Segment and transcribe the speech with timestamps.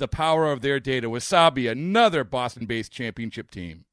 [0.00, 1.08] the power of their data.
[1.08, 3.84] Wasabi, another Boston based championship team.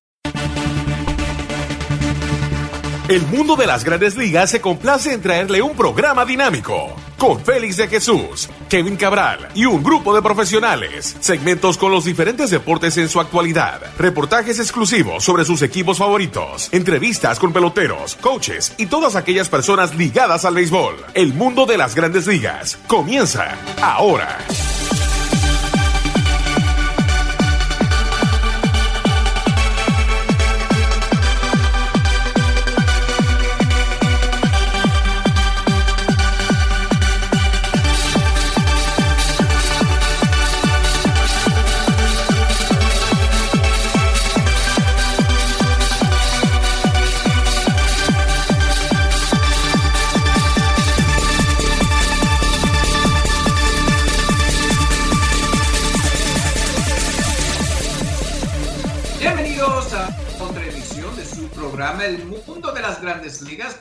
[3.09, 6.94] El mundo de las grandes ligas se complace en traerle un programa dinámico.
[7.17, 11.16] Con Félix de Jesús, Kevin Cabral y un grupo de profesionales.
[11.22, 13.80] Segmentos con los diferentes deportes en su actualidad.
[13.98, 16.67] Reportajes exclusivos sobre sus equipos favoritos.
[16.73, 20.98] Entrevistas con peloteros, coaches y todas aquellas personas ligadas al béisbol.
[21.14, 24.38] El mundo de las grandes ligas comienza ahora.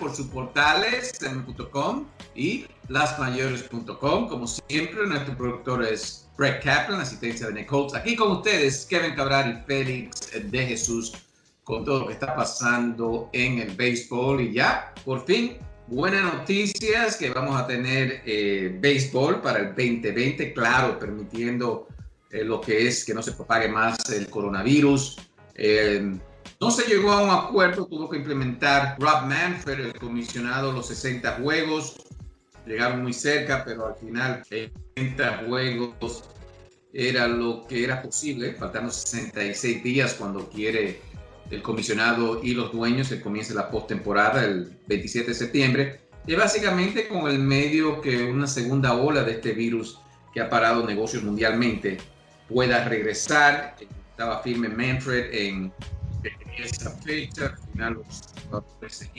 [0.06, 2.06] Por sus portales en.com
[2.36, 4.28] y lasmayores.com.
[4.28, 7.94] Como siempre, nuestro productor es Brett Kaplan, asistencia de Nick Holtz.
[7.96, 11.12] Aquí con ustedes, Kevin Cabral y Félix de Jesús,
[11.64, 14.42] con todo lo que está pasando en el béisbol.
[14.42, 15.56] Y ya, por fin,
[15.88, 21.88] buenas noticias que vamos a tener eh, béisbol para el 2020, claro, permitiendo
[22.30, 25.18] eh, lo que es que no se propague más el coronavirus.
[25.56, 26.16] Eh,
[26.60, 31.38] no se llegó a un acuerdo, tuvo que implementar Rob Manfred, el comisionado, los 60
[31.42, 31.96] juegos.
[32.66, 36.24] Llegaron muy cerca, pero al final 60 juegos
[36.92, 41.00] era lo que era posible, faltando 66 días cuando quiere
[41.50, 46.00] el comisionado y los dueños que comience la postemporada el 27 de septiembre.
[46.26, 50.00] Y básicamente con el medio que una segunda ola de este virus
[50.32, 51.98] que ha parado negocios mundialmente
[52.48, 53.76] pueda regresar.
[54.10, 55.72] Estaba firme Manfred en
[56.58, 59.10] esa fecha, al final los jugadores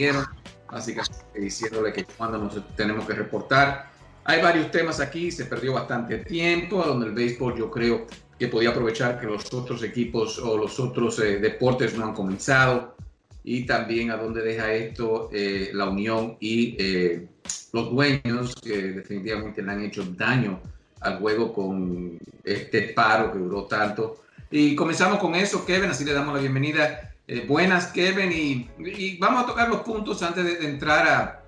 [0.72, 3.90] básicamente diciéndole que cuando nos tenemos que reportar.
[4.26, 8.06] Hay varios temas aquí, se perdió bastante tiempo, donde el béisbol yo creo
[8.38, 12.96] que podía aprovechar que los otros equipos o los otros eh, deportes no han comenzado
[13.44, 17.28] y también a dónde deja esto eh, la unión y eh,
[17.72, 20.60] los dueños que definitivamente le han hecho daño
[21.00, 24.24] al juego con este paro que duró tanto.
[24.50, 29.44] Y comenzamos con eso, Kevin, así le damos la bienvenida eh, buenas, Kevin, y, vamos
[29.44, 31.46] a tocar los puntos antes de, entrar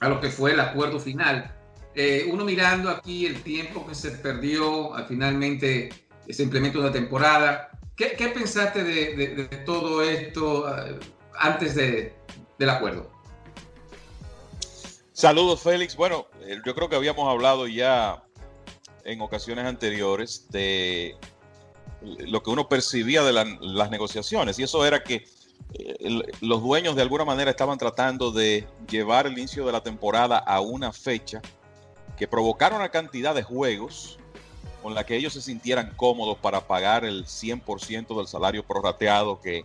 [0.00, 1.54] a, lo que fue el acuerdo final.
[1.94, 5.90] Eh, uno mirando aquí el tiempo que se perdió, al finalmente
[6.28, 7.70] se implementó una temporada.
[7.96, 10.98] ¿Qué, pensaste de, todo esto uh,
[11.38, 13.10] antes del acuerdo?
[15.12, 15.94] Saludos, Félix.
[15.94, 18.22] Bueno, eh, yo creo que habíamos hablado ya
[19.04, 21.14] en ocasiones anteriores de
[22.02, 25.24] lo que uno percibía de las negociaciones, y eso era que
[25.74, 30.38] eh, los dueños de alguna manera estaban tratando de llevar el inicio de la temporada
[30.38, 31.40] a una fecha
[32.16, 34.18] que provocara una cantidad de juegos
[34.82, 39.64] con la que ellos se sintieran cómodos para pagar el 100% del salario prorrateado que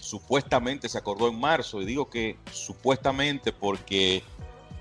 [0.00, 1.80] supuestamente se acordó en marzo.
[1.80, 4.24] Y digo que supuestamente porque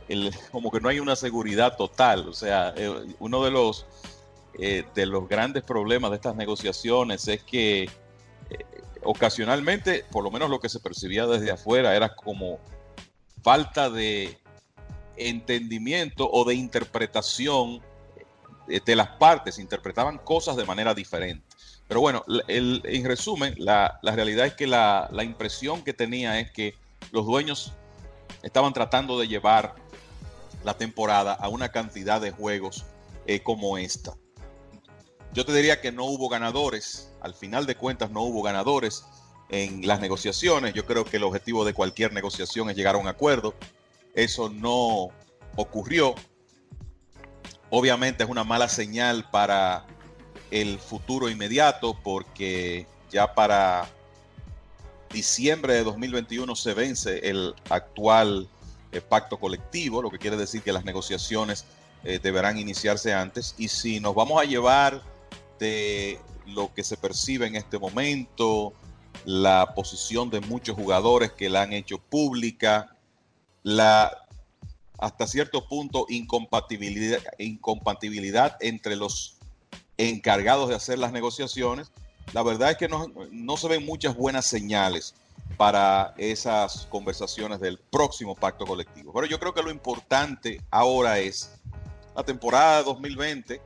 [0.08, 2.28] el, como que no hay una seguridad total.
[2.28, 3.86] O sea, eh, uno de los
[4.60, 7.90] eh, de los grandes problemas de estas negociaciones es que eh,
[9.02, 12.60] ocasionalmente, por lo menos lo que se percibía desde afuera, era como
[13.42, 14.38] falta de
[15.18, 17.82] entendimiento o de interpretación
[18.68, 21.44] eh, de las partes, interpretaban cosas de manera diferente.
[21.88, 26.76] Pero bueno, en resumen, la, realidad es que la, impresión que tenía es que
[27.12, 27.74] los dueños
[28.42, 29.76] estaban tratando de llevar
[30.64, 32.86] la temporada a una cantidad de juegos
[33.44, 34.14] como esta.
[35.34, 39.04] Yo te diría que no hubo ganadores, al final de cuentas no hubo ganadores
[39.50, 40.74] en las negociaciones.
[40.74, 43.54] Yo creo que el objetivo de cualquier negociación es llegar a un acuerdo.
[44.14, 45.10] Eso no
[45.56, 46.16] ocurrió.
[47.70, 49.86] Obviamente es una mala señal para
[50.52, 53.90] el futuro inmediato porque ya para
[55.12, 58.48] diciembre de 2021 se vence el actual
[58.92, 61.66] eh, pacto colectivo, lo que quiere decir que las negociaciones
[62.04, 63.56] eh, deberán iniciarse antes.
[63.58, 65.13] Y si nos vamos a llevar
[65.60, 68.74] de lo que se percibe en este momento,
[69.26, 72.96] la posición de muchos jugadores que la han hecho pública,
[73.64, 74.20] la
[75.00, 79.38] hasta cierto punto incompatibilidad, incompatibilidad entre los
[79.98, 81.92] encargados de hacer las negociaciones,
[82.32, 85.14] la verdad es que no, no se ven muchas buenas señales
[85.58, 89.12] para esas conversaciones del próximo pacto colectivo.
[89.14, 91.54] Pero yo creo que lo importante ahora es
[92.16, 93.62] la temporada 2020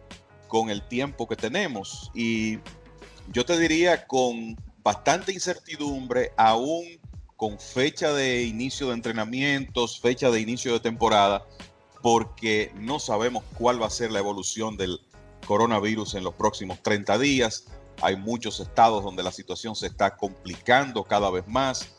[0.47, 2.59] con el tiempo que tenemos y
[3.31, 6.85] yo te diría con bastante incertidumbre, aún
[7.35, 11.45] con fecha de inicio de entrenamientos, fecha de inicio de temporada,
[12.01, 14.99] porque no sabemos cuál va a ser la evolución del
[15.45, 17.65] coronavirus en los próximos 30 días.
[18.01, 21.93] Hay muchos estados donde la situación se está complicando cada vez más.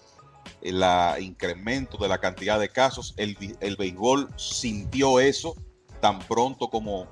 [0.62, 0.82] El
[1.20, 5.54] incremento de la cantidad de casos, el, el béisbol sintió eso
[6.00, 7.06] tan pronto como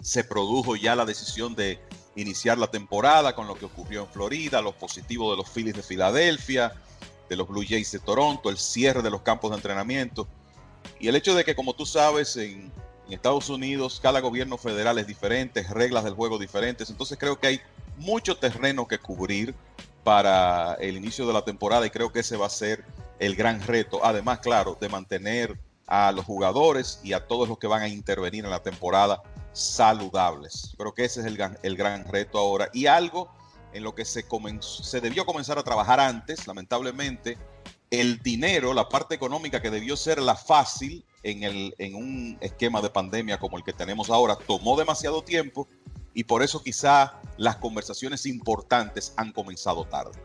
[0.00, 1.80] se produjo ya la decisión de
[2.16, 5.82] iniciar la temporada con lo que ocurrió en Florida, los positivos de los Phillies de
[5.82, 6.72] Filadelfia,
[7.28, 10.26] de los Blue Jays de Toronto, el cierre de los campos de entrenamiento.
[10.98, 12.72] Y el hecho de que, como tú sabes, en,
[13.08, 17.60] Estados Unidos cada gobierno federal es diferente, reglas del juego diferentes, entonces creo que hay
[17.98, 19.54] mucho terreno que cubrir
[20.02, 22.84] para el inicio de la temporada y creo que ese va a ser
[23.20, 25.56] el gran reto, además, claro, de mantener
[25.86, 29.22] a los jugadores y a todos los que van a intervenir en la temporada
[29.56, 30.74] saludables.
[30.76, 32.68] Creo que ese es el gran, el gran reto ahora.
[32.72, 33.32] Y algo
[33.72, 37.38] en lo que se, comenzó, se debió comenzar a trabajar antes, lamentablemente,
[37.90, 42.82] el dinero, la parte económica que debió ser la fácil en, el, en un esquema
[42.82, 45.68] de pandemia como el que tenemos ahora, tomó demasiado tiempo
[46.14, 50.18] y por eso quizá las conversaciones importantes han comenzado tarde.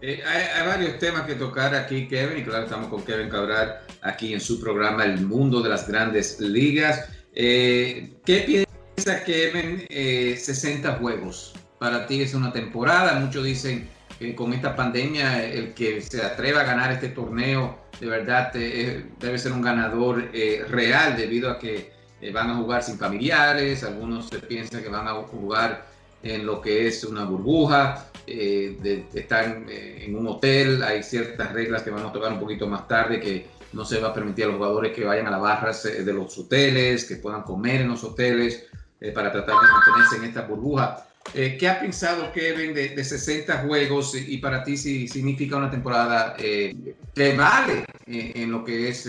[0.00, 4.34] Eh, hay, varios temas que tocar aquí, Kevin, y claro, estamos con Kevin Cabral aquí
[4.34, 7.08] en su programa El Mundo de las Grandes Ligas.
[7.34, 9.86] Eh, ¿Qué piensa Kevin?
[9.88, 11.54] 60 eh, juegos.
[11.78, 13.18] Para ti es una temporada.
[13.18, 13.88] Muchos dicen
[14.18, 19.06] que con esta pandemia el que se atreva a ganar este torneo de verdad eh,
[19.18, 20.30] debe ser un ganador
[20.68, 21.92] real debido a que
[22.32, 23.82] van a jugar sin familiares.
[23.84, 25.86] Algunos se piensan que van a jugar
[26.22, 30.82] en lo que es una burbuja, de, estar en un hotel.
[30.82, 34.08] Hay ciertas reglas que vamos a tocar un poquito más tarde que no se va
[34.08, 37.16] a permitir a los jugadores que vayan a las barras eh, de los hoteles, que
[37.16, 38.66] puedan comer en los hoteles
[39.00, 41.06] eh, para tratar de mantenerse en esta burbuja.
[41.34, 45.70] Eh, ¿Qué ha pensado Kevin de, de 60 juegos y para ti si significa una
[45.70, 46.96] temporada que
[47.36, 49.08] vale en lo que es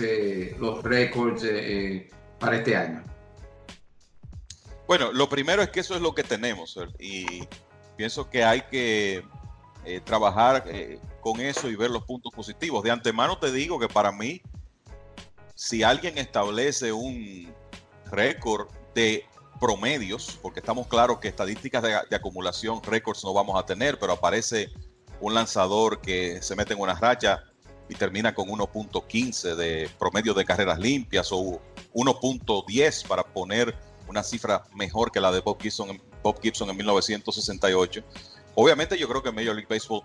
[0.58, 1.44] los récords
[2.38, 3.02] para este año?
[4.86, 7.42] Bueno, lo primero es que eso es lo que tenemos y
[7.96, 9.24] pienso que hay que
[10.04, 10.64] trabajar
[11.20, 12.84] con eso y ver los puntos positivos.
[12.84, 14.40] De antemano te digo que para mí
[15.54, 17.52] si alguien establece un
[18.10, 19.24] récord de
[19.60, 24.70] promedios, porque estamos claros que estadísticas de, acumulación, récords no vamos a tener, pero aparece
[25.20, 27.44] un lanzador que se mete en una racha
[27.88, 31.60] y termina con 1.15 de promedio de carreras limpias o
[31.94, 33.74] 1.10 para poner
[34.08, 38.02] una cifra mejor que la de Bob Gibson, Bob Gibson en 1968.
[38.54, 40.02] Obviamente yo creo que Major League Baseball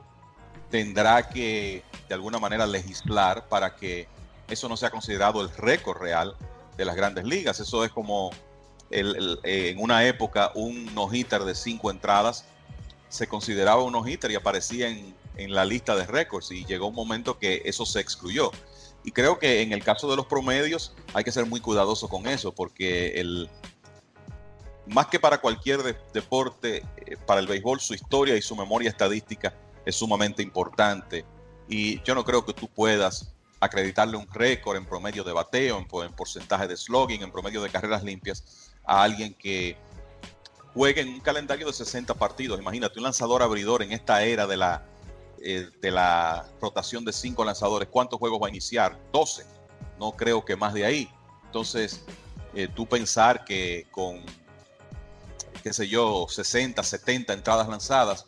[0.69, 4.07] tendrá que de alguna manera legislar para que
[4.49, 6.35] eso no se ha considerado el récord real
[6.77, 7.59] de las grandes ligas.
[7.59, 8.31] Eso es como
[8.91, 12.45] en una época un no-hitter de cinco entradas
[13.07, 16.95] se consideraba un no-hitter y aparecía en, en la lista de récords y llegó un
[16.95, 18.51] momento que eso se excluyó.
[19.03, 22.27] Y creo que en el caso de los promedios hay que ser muy cuidadoso con
[22.27, 23.49] eso porque el,
[24.89, 29.55] más que para cualquier deporte, eh, para el béisbol su historia y su memoria estadística
[29.85, 31.25] es sumamente importante.
[31.67, 36.13] Y yo no creo que tú puedas acreditarle un récord en promedio de bateo, en,
[36.13, 39.77] porcentaje de slogging, en promedio de carreras limpias a alguien que
[40.73, 42.59] juegue en un calendario de 60 partidos.
[42.59, 44.85] Imagínate, un lanzador abridor en esta era de la,
[45.41, 48.97] eh, de la rotación de 5 lanzadores, ¿cuántos juegos va a iniciar?
[49.11, 49.45] 12.
[49.99, 51.09] No creo que más de ahí.
[51.45, 52.03] Entonces,
[52.53, 54.23] eh, tú pensar que con,
[55.61, 58.25] qué sé yo, 60, 70 entradas lanzadas,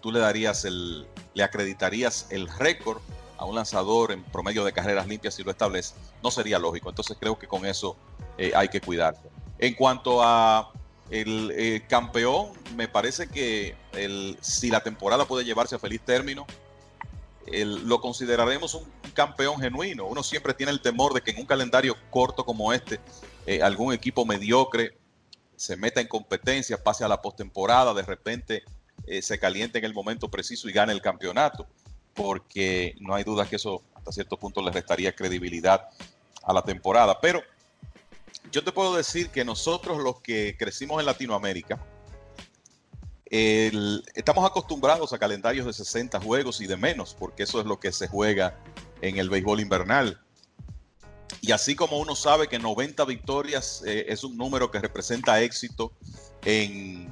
[0.00, 3.00] tú le darías el, le acreditarías el récord
[3.40, 6.90] a un lanzador en promedio de carreras limpias si lo establece, no sería lógico.
[6.90, 7.96] Entonces creo que con eso
[8.36, 9.22] eh, hay que cuidarse.
[9.58, 10.72] En cuanto a
[11.08, 16.46] el eh, campeón, me parece que el, si la temporada puede llevarse a feliz término,
[17.50, 20.06] lo consideraremos un, campeón genuino.
[20.06, 23.00] Uno siempre tiene el temor de que en un calendario corto como este,
[23.46, 24.98] eh, algún equipo mediocre
[25.56, 28.62] se meta en competencia, pase a la postemporada, de repente
[29.22, 31.66] se caliente en el momento preciso y gane el campeonato,
[32.14, 35.88] porque no hay duda que eso hasta cierto punto le restaría credibilidad
[36.42, 37.20] a la temporada.
[37.20, 37.42] Pero
[38.50, 41.78] yo te puedo decir que nosotros los que crecimos en Latinoamérica,
[43.30, 47.92] estamos acostumbrados a calendarios de 60 juegos y de menos, porque eso es lo que
[47.92, 48.58] se juega
[49.02, 50.20] en el béisbol invernal.
[51.40, 55.92] Y así como uno sabe que 90 victorias eh, es un número que representa éxito
[56.44, 57.08] en,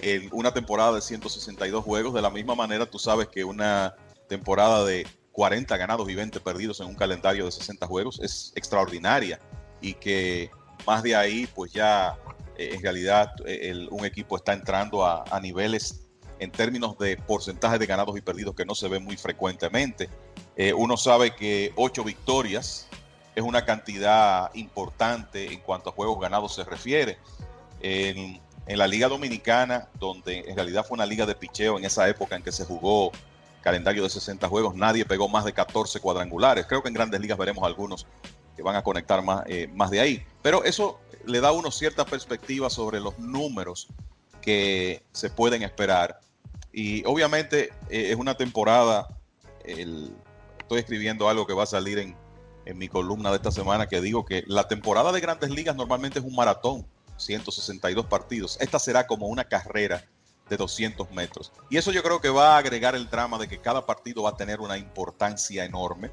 [0.00, 3.94] en, una temporada de 162 juegos, de la misma manera tú sabes que una
[4.28, 9.40] temporada de 40 ganados y 20 perdidos en un calendario de 60 juegos es extraordinaria
[9.80, 10.50] y que
[10.86, 12.16] más de ahí pues ya
[12.56, 16.06] eh, en realidad eh, un equipo está entrando a, niveles
[16.38, 20.08] en términos de porcentaje de ganados y perdidos que no se ve muy frecuentemente.
[20.56, 22.86] Eh, uno sabe que ocho victorias
[23.34, 27.18] es una cantidad importante en cuanto a juegos ganados se refiere.
[27.80, 32.08] En, en, la Liga Dominicana, donde en realidad fue una liga de picheo en esa
[32.08, 33.10] época en que se jugó
[33.64, 36.66] calendario de 60 juegos, nadie pegó más de 14 cuadrangulares.
[36.66, 38.06] Creo que en grandes ligas veremos algunos
[38.54, 40.24] que van a conectar más, más de ahí.
[40.42, 43.88] Pero eso le da a uno cierta perspectiva sobre los números
[44.42, 46.20] que se pueden esperar.
[46.72, 49.08] Y obviamente eh, es una temporada,
[49.64, 54.24] estoy escribiendo algo que va a salir en mi columna de esta semana que digo
[54.24, 58.58] que la temporada de grandes ligas normalmente es un maratón, 162 partidos.
[58.60, 60.04] Esta será como una carrera
[60.48, 61.52] de 200 metros.
[61.70, 64.30] Y eso yo creo que va a agregar el drama de que cada partido va
[64.30, 66.10] a tener una importancia enorme.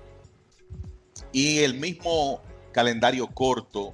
[1.32, 3.94] Y el mismo calendario corto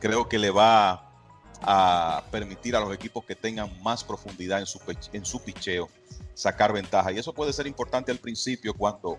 [0.00, 1.10] creo que le va
[1.62, 4.80] a permitir a los equipos que tengan más profundidad en su,
[5.12, 5.88] en su picheo
[6.34, 7.12] sacar ventaja.
[7.12, 9.18] Y eso puede ser importante al principio cuando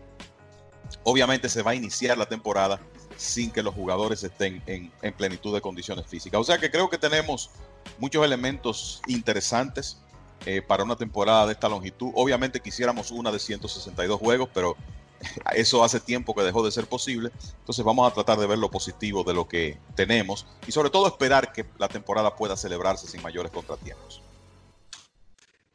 [1.03, 2.79] obviamente se va a iniciar la temporada
[3.17, 6.39] sin que los jugadores estén en, plenitud de condiciones físicas.
[6.39, 7.49] O sea que creo que tenemos
[7.97, 9.97] muchos elementos interesantes
[10.45, 12.11] eh, para una temporada de esta longitud.
[12.15, 14.75] Obviamente quisiéramos una de 162 juegos, pero
[15.55, 17.31] eso hace tiempo que dejó de ser posible.
[17.59, 21.07] Entonces vamos a tratar de ver lo positivo de lo que tenemos y sobre todo
[21.07, 24.21] esperar que la temporada pueda celebrarse sin mayores contratiempos.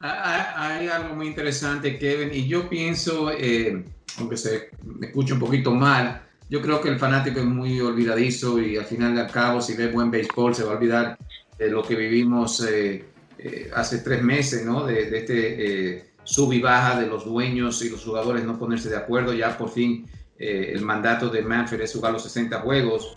[0.04, 3.84] Hay algo muy interesante, Kevin, y yo pienso, eh,
[4.18, 8.60] aunque se me escuche un poquito mal, yo creo que el fanático es muy olvidadizo
[8.60, 11.16] y al final de cabo, si ve buen béisbol, se va a olvidar
[11.56, 13.11] de lo que vivimos eh,
[13.44, 14.84] eh, hace tres meses, ¿no?
[14.86, 19.32] De, este sub y baja de los dueños y los jugadores no ponerse de acuerdo.
[19.32, 20.06] Ya por fin
[20.38, 23.16] eh, el mandato de Manfred es jugar los 60 juegos.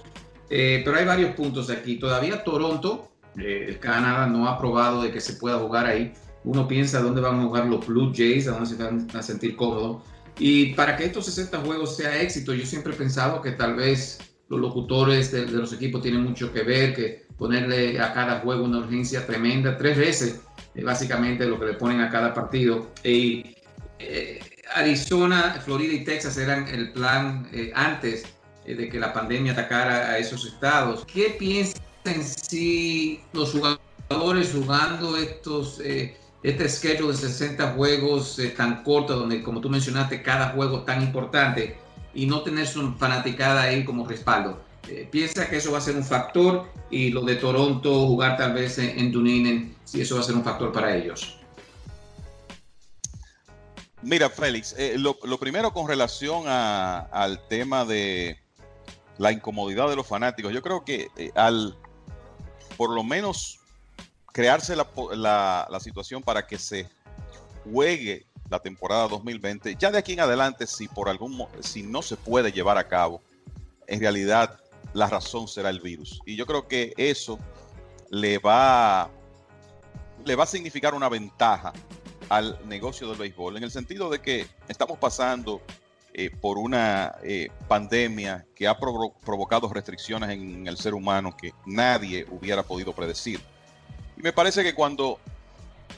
[0.49, 1.97] Eh, pero hay varios puntos aquí.
[1.97, 6.13] Todavía Toronto, eh, Canadá, no ha aprobado de que se pueda jugar ahí.
[6.43, 9.55] Uno piensa dónde van a jugar los Blue Jays, a dónde se van a sentir
[9.55, 10.03] cómodos.
[10.37, 14.19] Y para que estos 60 juegos sea éxito, yo siempre he pensado que tal vez
[14.49, 18.63] los locutores de, de los equipos tienen mucho que ver, que ponerle a cada juego
[18.65, 19.77] una urgencia tremenda.
[19.77, 20.41] Tres veces
[20.83, 22.87] básicamente lo que le ponen a cada partido.
[23.03, 24.39] Eh,
[24.73, 28.25] Arizona, Florida y Texas eran el plan eh, antes
[28.65, 31.05] eh, de que la pandemia atacara a esos estados.
[31.05, 35.79] ¿Qué piensan si los jugadores jugando estos,
[36.43, 41.77] este schedule de 60 juegos tan corto, donde como tú mencionaste, cada juego tan importante
[42.13, 44.64] y no tener su fanaticada ahí como respaldo?
[44.87, 48.53] Eh, piensa que eso va a ser un factor y lo de Toronto jugar tal
[48.53, 51.39] vez en, Dunedin, si eso va a ser un factor para ellos.
[54.01, 58.37] Mira, Félix, eh, lo, primero con relación al tema de
[59.17, 61.75] la incomodidad de los fanáticos, yo creo que eh, al
[62.77, 63.59] por lo menos
[64.31, 66.87] crearse la, la, situación para que se
[67.63, 72.17] juegue la temporada 2020, ya de aquí en adelante, si por algún si no se
[72.17, 73.21] puede llevar a cabo,
[73.87, 74.59] en realidad
[74.95, 76.21] la razón será el virus.
[76.25, 77.37] Y yo creo que eso
[78.09, 79.11] le va,
[80.23, 81.73] le va a significar una ventaja
[82.29, 85.61] al negocio del béisbol, en el sentido de que estamos pasando
[86.13, 92.25] eh, por una eh, pandemia que ha provocado restricciones en el ser humano que nadie
[92.31, 93.41] hubiera podido predecir.
[94.15, 95.19] Y me parece que cuando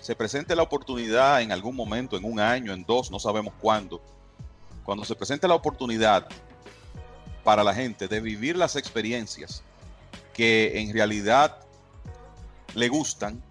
[0.02, 4.02] se presente la oportunidad en algún momento, en un año, en dos, no sabemos cuándo,
[4.84, 6.28] cuando se presente la oportunidad
[7.48, 9.64] para la gente de vivir las experiencias
[10.34, 11.60] que en realidad
[12.74, 13.42] le gustan,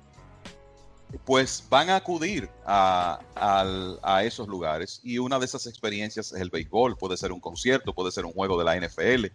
[1.25, 3.21] pues van a acudir a,
[4.23, 5.01] esos lugares.
[5.03, 8.35] Y una de esas experiencias es el béisbol, puede ser un concierto, puede ser un
[8.35, 9.29] juego de la NFL.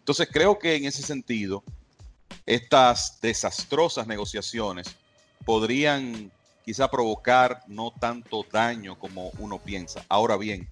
[0.00, 1.64] Entonces creo que en ese sentido,
[2.44, 4.94] estas desastrosas negociaciones
[5.46, 6.30] podrían
[6.66, 10.04] quizá provocar no tanto daño como uno piensa.
[10.10, 10.68] Ahora bien,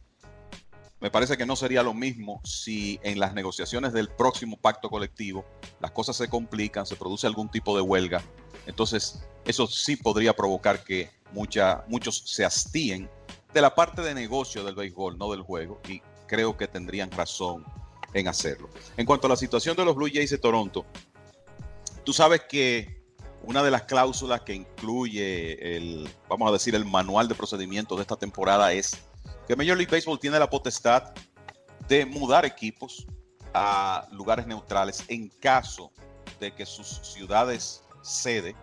[1.00, 5.44] me parece que no sería lo mismo si en las negociaciones del próximo pacto colectivo
[5.80, 8.22] las cosas se complican, se produce algún tipo de huelga.
[8.66, 13.10] Entonces, eso sí podría provocar que muchos se hastíen
[13.52, 17.64] de la parte de negocio del béisbol, no del juego, y creo que tendrían razón
[18.14, 18.70] en hacerlo.
[18.96, 20.86] En cuanto a la situación de los Blue Jays de Toronto,
[22.04, 23.02] tú sabes que
[23.42, 28.02] una de las cláusulas que incluye el, vamos a decir, el manual de procedimiento de
[28.02, 28.96] esta temporada es
[29.46, 31.12] que Major League Baseball tiene la potestad
[31.88, 33.06] de mudar equipos
[33.52, 35.92] a lugares neutrales en caso
[36.40, 38.54] de que sus ciudades sede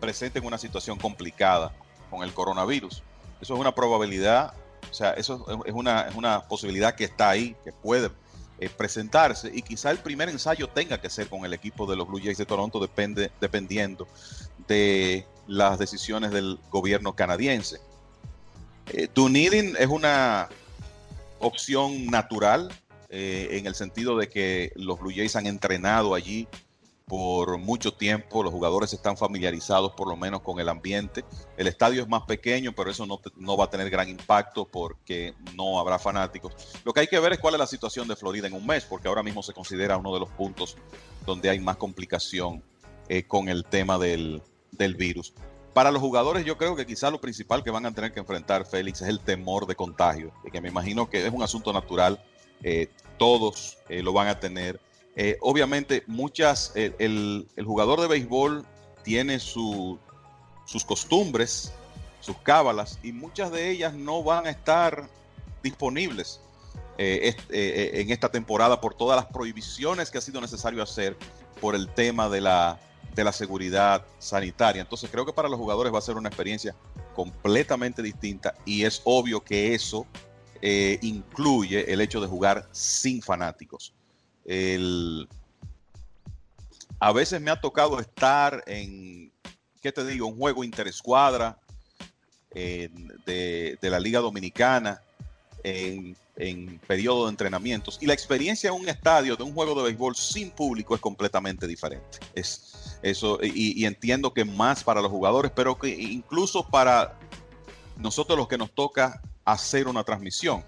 [0.00, 1.74] presenten una situación complicada
[2.10, 3.02] con el coronavirus.
[3.40, 4.54] Eso es una probabilidad,
[4.90, 8.10] o sea, eso es una, es una posibilidad que está ahí, que puede
[8.58, 12.06] eh, presentarse y quizá el primer ensayo tenga que ser con el equipo de los
[12.06, 14.06] Blue Jays de Toronto, depende, dependiendo
[14.68, 17.80] de las decisiones del gobierno canadiense.
[18.92, 20.48] Eh, Dunedin es una
[21.38, 22.72] opción natural
[23.08, 26.48] eh, en el sentido de que los Blue Jays han entrenado allí
[27.06, 31.24] por mucho tiempo, los jugadores están familiarizados por lo menos con el ambiente.
[31.56, 35.34] El estadio es más pequeño, pero eso no, no, va a tener gran impacto porque
[35.54, 36.54] no habrá fanáticos.
[36.82, 38.84] Lo que hay que ver es cuál es la situación de Florida en un mes,
[38.84, 40.76] porque ahora mismo se considera uno de los puntos
[41.26, 42.62] donde hay más complicación
[43.08, 45.34] eh, con el tema del, del virus.
[45.74, 48.64] Para los jugadores yo creo que quizá lo principal que van a tener que enfrentar,
[48.64, 52.24] Félix, es el temor de contagio, que me imagino que es un asunto natural,
[52.62, 52.88] eh,
[53.18, 54.80] todos eh, lo van a tener.
[55.16, 58.64] Eh, obviamente, muchas, el, jugador de béisbol
[59.02, 59.98] tiene sus
[60.86, 61.72] costumbres,
[62.20, 65.08] sus cábalas, y muchas de ellas no van a estar
[65.60, 66.40] disponibles
[66.98, 71.16] en esta temporada por todas las prohibiciones que ha sido necesario hacer
[71.60, 72.78] por el tema de la,
[73.14, 74.82] de la seguridad sanitaria.
[74.82, 76.74] Entonces creo que para los jugadores va a ser una experiencia
[77.14, 80.06] completamente distinta y es obvio que eso
[81.02, 83.92] incluye el hecho de jugar sin fanáticos.
[84.46, 85.28] El,
[86.98, 89.30] a veces me ha tocado estar en,
[89.82, 90.26] ¿qué te digo?
[90.26, 91.58] Un juego interescuadra
[92.54, 95.02] de, la Liga Dominicana
[95.64, 97.98] en, en, periodo de entrenamientos.
[98.00, 101.66] Y la experiencia en un estadio de un juego de béisbol sin público es completamente
[101.66, 102.18] diferente.
[102.34, 107.18] Es, eso, y, entiendo que más para los jugadores, pero que incluso para
[107.96, 110.64] nosotros los que nos toca hacer una transmisión.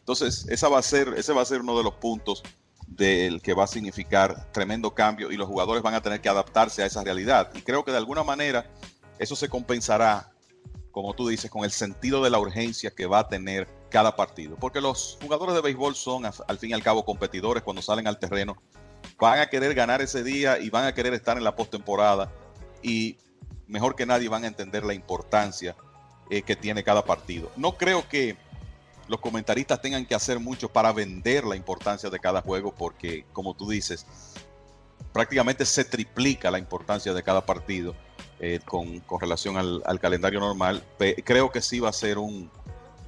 [0.00, 2.42] Entonces, esa va a ser, ese va a ser uno de los puntos
[2.86, 6.82] del que va a significar tremendo cambio y los jugadores van a tener que adaptarse
[6.82, 7.50] a esa realidad.
[7.54, 8.68] Y creo que de alguna manera
[9.18, 10.32] eso se compensará,
[10.98, 14.56] como tú dices, con el sentido de la urgencia que va a tener cada partido.
[14.56, 18.18] Porque los jugadores de béisbol son al fin y al cabo competidores cuando salen al
[18.18, 18.60] terreno.
[19.16, 22.32] Van a querer ganar ese día y van a querer estar en la postemporada.
[22.82, 23.16] Y
[23.68, 25.76] mejor que nadie van a entender la importancia
[26.30, 27.48] eh, que tiene cada partido.
[27.54, 28.36] No creo que
[29.06, 33.54] los comentaristas tengan que hacer mucho para vender la importancia de cada juego, porque como
[33.54, 34.04] tú dices,
[35.12, 37.94] prácticamente se triplica la importancia de cada partido
[38.40, 40.82] eh, con, relación al, calendario normal.
[41.24, 42.50] creo que sí va a ser un,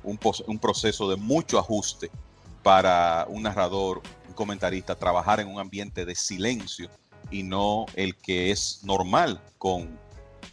[0.02, 2.10] un, proceso de mucho ajuste
[2.62, 6.90] para un narrador, un comentarista, trabajar en un ambiente de silencio
[7.30, 9.98] y no el que es normal con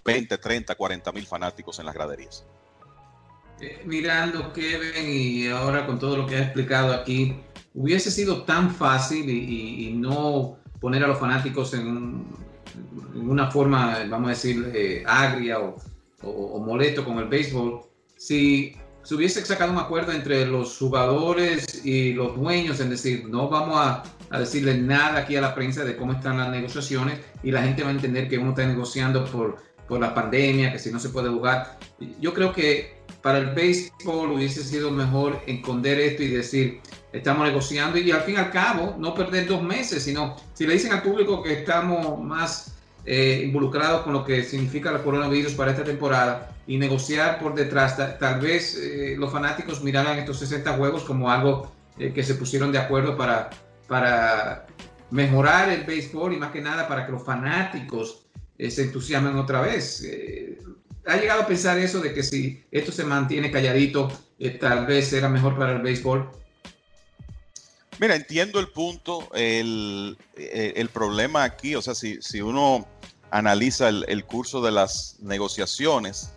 [0.06, 2.46] 20, 30, 40 mil fanáticos en las graderías.
[3.60, 7.36] Eh, mirando Kevin y ahora con todo lo que ha explicado aquí,
[7.74, 12.26] hubiese sido tan fácil y, no poner a los fanáticos en,
[13.16, 15.76] una forma, vamos a decir, eh, agria o,
[16.24, 17.82] o, molesto con el béisbol,
[18.16, 23.48] si se hubiese sacado un acuerdo entre los jugadores y los dueños, en decir, no
[23.48, 24.04] vamos a,
[24.38, 27.90] decirle nada aquí a la prensa de cómo están las negociaciones y la gente va
[27.90, 29.56] a entender que uno está negociando por,
[29.88, 31.80] por la pandemia, que si no se puede jugar.
[32.20, 37.98] Yo creo que para el béisbol hubiese sido mejor esconder esto y decir, estamos negociando
[37.98, 41.02] y al fin y al cabo no perder dos meses, sino si le dicen al
[41.02, 46.52] público que estamos más eh, involucrados con lo que significa el coronavirus para esta temporada
[46.68, 51.72] y negociar por detrás, tal, vez eh, los fanáticos miraran estos 60 juegos como algo
[51.98, 53.50] eh, que se pusieron de acuerdo para,
[53.88, 54.66] para
[55.12, 58.24] mejorar el béisbol y más que nada para que los fanáticos
[58.58, 60.04] se entusiasmen otra vez
[61.08, 65.08] ¿Ha llegado a pensar eso de que si esto se mantiene calladito, eh, tal vez
[65.08, 66.30] será mejor para el béisbol?
[68.00, 69.30] Mira, entiendo el punto.
[69.34, 72.88] El, eh, problema aquí, o sea, si, uno
[73.32, 76.34] analiza el, curso de las negociaciones,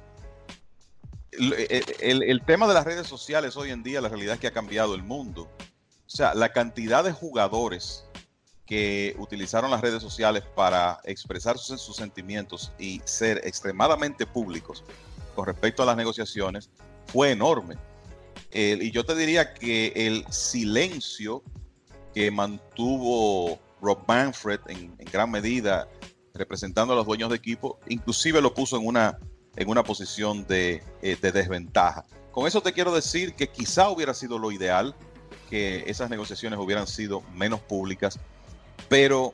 [1.32, 4.46] eh, el, el, tema de las redes sociales hoy en día, la realidad es que
[4.46, 5.48] ha cambiado el mundo.
[6.06, 8.04] O sea, la cantidad de jugadores
[8.70, 14.84] que utilizaron las redes sociales para expresar sus, sentimientos y ser extremadamente públicos
[15.34, 16.70] con respecto a las negociaciones
[17.06, 17.76] fue enorme.
[18.52, 21.42] Y yo te diría que el silencio
[22.14, 25.88] que mantuvo Rob Manfred en, gran medida
[26.34, 29.18] representando a los dueños de equipo, inclusive lo puso en una,
[29.56, 32.04] en una posición de, eh, de desventaja.
[32.30, 34.94] Con eso te quiero decir que quizá hubiera sido lo ideal
[35.48, 38.18] que esas negociaciones hubieran sido menos públicas,
[38.88, 39.32] pero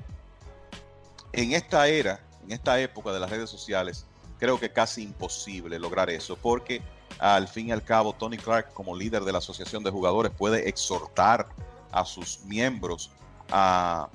[1.32, 4.06] en esta era, en esta época de las redes sociales,
[4.38, 6.80] creo que casi imposible lograr eso, porque
[7.18, 10.68] al fin y al cabo Tony Clark como líder de la Asociación de Jugadores puede
[10.68, 11.48] exhortar
[11.92, 13.10] a sus miembros
[13.50, 14.08] a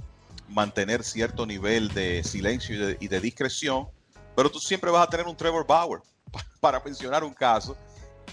[0.47, 3.87] mantener cierto nivel de silencio y de, discreción,
[4.35, 6.01] pero tú siempre vas a tener un Trevor Bauer,
[6.59, 7.77] para mencionar un caso,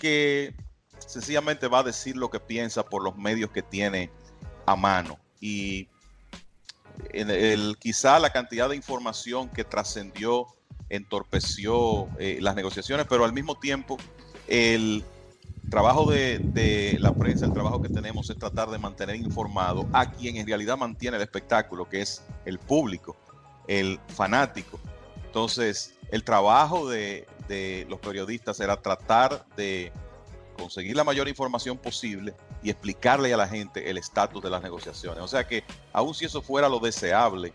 [0.00, 0.54] que
[0.98, 4.11] sencillamente va a decir lo que piensa por los medios que tiene
[4.66, 5.18] a mano.
[5.40, 5.88] Y
[7.12, 10.46] el, quizá la cantidad de información que trascendió
[10.88, 13.96] entorpeció eh, las negociaciones, pero al mismo tiempo
[14.48, 15.04] el
[15.70, 20.37] trabajo de, la prensa, el trabajo que tenemos es tratar de mantener informado a quien
[20.37, 23.16] en realidad mantiene el espectáculo, que es el público,
[23.66, 24.80] el fanático.
[25.26, 27.26] Entonces, el trabajo de,
[27.88, 29.92] los periodistas era tratar de
[30.56, 35.22] conseguir la mayor información posible y explicarle a la gente el estatus de las negociaciones.
[35.22, 37.52] O sea que, aun si eso fuera lo deseable,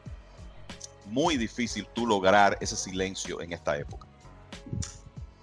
[1.06, 4.08] muy difícil tú lograr ese silencio en esta época.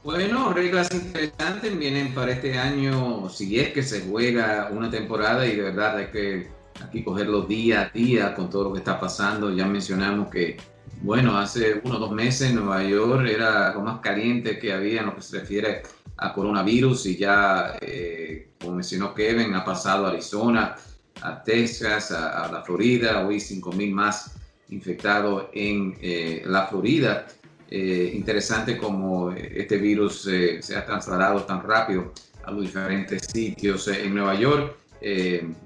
[0.02, 5.56] Bueno, reglas interesantes vienen para este año, si es que se juega una temporada y
[5.56, 6.48] de verdad hay que
[6.82, 9.54] aquí cogerlo día a día con todo lo que está pasando.
[9.54, 10.56] Ya mencionamos que,
[11.02, 15.06] bueno, hace uno o dos meses Nueva York era lo más caliente que había en
[15.06, 15.82] lo que se refiere
[16.16, 20.76] a coronavirus y ya, eh, como mencionó Kevin, ha pasado a Arizona,
[21.20, 24.34] a Texas, a, la Florida, hoy 5.000 más
[24.70, 27.26] infectados en eh, la Florida.
[27.70, 32.12] Eh, interesante como este virus se ha trasladado tan rápido
[32.44, 34.76] a los diferentes sitios en Nueva York.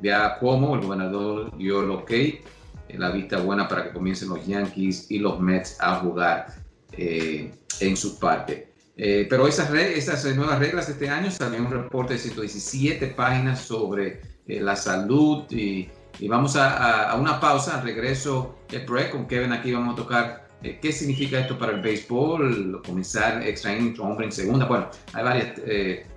[0.01, 2.11] vea cómo el gobernador dio el ok,
[2.99, 6.47] la vista buena para que comiencen los Yankees y los Mets a jugar
[6.93, 8.75] en su parte.
[8.97, 14.21] Eh, pero esas, esas nuevas reglas este año salió un reporte de 117 páginas sobre
[14.47, 15.91] eh, la salud y,
[16.29, 20.44] vamos a, una pausa, regreso el break con Kevin aquí vamos a tocar eh,
[20.81, 25.61] qué significa esto para el béisbol, comenzar extra inning, hombre en segunda, bueno, hay varias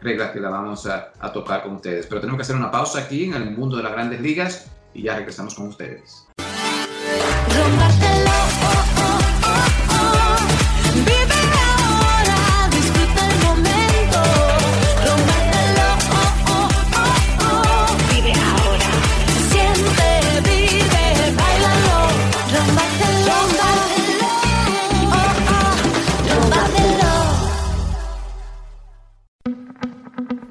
[0.01, 3.25] reglas que la vamos a tocar con ustedes, pero tenemos que hacer una pausa aquí
[3.25, 6.27] en el mundo de las grandes ligas y ya regresamos con ustedes.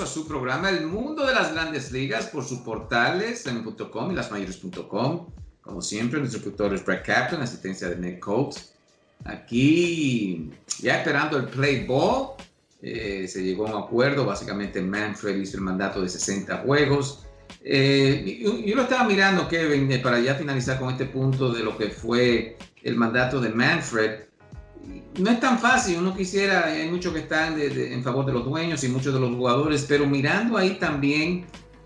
[0.04, 5.28] A su programa El Mundo de las Grandes Ligas por sus portales en.com y lasmayores.com.
[5.62, 8.74] Como siempre, nuestro productor es Brett Kaplan, asistencia de Nick Coates.
[9.24, 12.32] Aquí, ya esperando el play ball,
[12.82, 14.26] eh, se llegó a un acuerdo.
[14.26, 17.24] Básicamente, Manfred hizo el mandato de 60 juegos.
[17.64, 21.78] Eh, yo, lo estaba mirando, Kevin, eh, para ya finalizar con este punto de lo
[21.78, 24.24] que fue el mandato de Manfred
[25.20, 28.84] no es tan fácil, uno quisiera, hay muchos que están en favor de los dueños
[28.84, 31.46] y muchos de los jugadores, pero mirando ahí también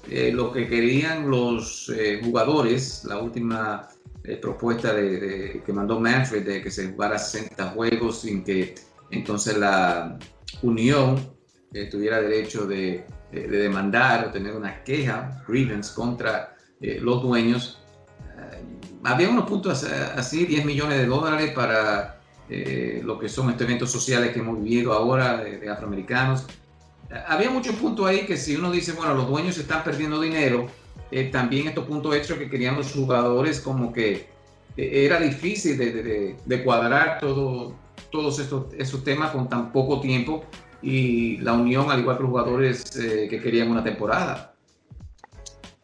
[0.10, 3.90] eh, lo que querían los eh, jugadores, la última
[4.24, 8.76] eh, propuesta de, que mandó Manfred de que se jugara 60 juegos sin que
[9.12, 10.18] entonces la
[10.62, 11.36] unión
[11.92, 17.80] tuviera derecho de, demandar o tener una queja, grievance contra los dueños.
[19.04, 22.17] había unos puntos así, 10 millones de dólares para
[22.50, 26.46] lo que son estos eventos sociales que hemos vivido ahora de, afroamericanos.
[27.28, 30.68] Había muchos puntos ahí que si uno dice, bueno, los dueños están perdiendo dinero,
[31.32, 34.28] también estos puntos extras que querían los jugadores como que
[34.78, 37.76] era difícil de, cuadrar todo,
[38.12, 40.46] todos estos, esos temas con tan poco tiempo
[40.82, 44.54] y la unión, al igual que los jugadores eh, que querían una temporada.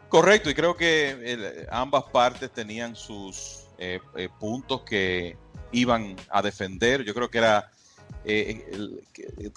[0.09, 5.35] Correcto, y creo que ambas partes tenían sus eh, eh, puntos que
[5.73, 7.03] iban a defender.
[7.03, 7.69] Yo creo que era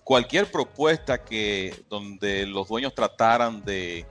[0.02, 4.04] cualquier propuesta que donde los dueños trataran de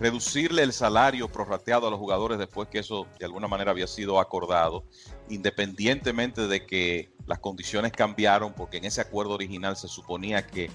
[0.00, 4.20] reducirle el salario prorrateado a los jugadores después que eso de alguna manera había sido
[4.20, 4.84] acordado,
[5.28, 10.70] independientemente de que las condiciones cambiaron, porque en ese acuerdo original se suponía que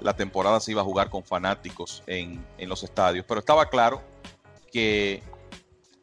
[0.00, 4.02] la temporada se iba a jugar con fanáticos en, los estadios, pero estaba claro
[4.72, 5.22] que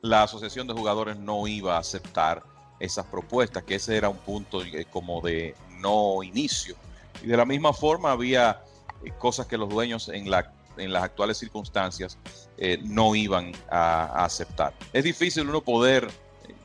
[0.01, 2.43] la asociación de jugadores no iba a aceptar
[2.81, 6.75] esas propuestas, que ese era un punto eh, como de no inicio.
[7.23, 8.61] Y de la misma forma había
[9.03, 12.17] eh, cosas que los dueños en la en las actuales circunstancias
[12.57, 14.73] eh, no iban a, aceptar.
[14.93, 16.09] Es difícil uno poder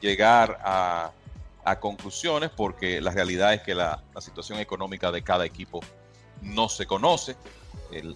[0.01, 1.13] llegar a,
[1.81, 5.81] conclusiones porque la realidad es que la, situación económica de cada equipo
[6.41, 7.35] no se conoce.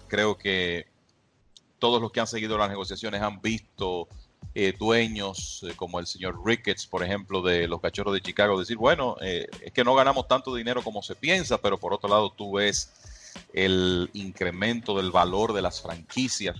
[0.07, 0.87] creo que
[1.77, 4.07] todos los que han seguido las negociaciones han visto
[4.53, 8.77] eh, dueños eh, como el señor Ricketts, por ejemplo, de los Cachorros de Chicago, decir,
[8.77, 12.53] bueno, es que no ganamos tanto dinero como se piensa, pero por otro lado tú
[12.53, 12.91] ves
[13.53, 16.55] el incremento del valor de las franquicias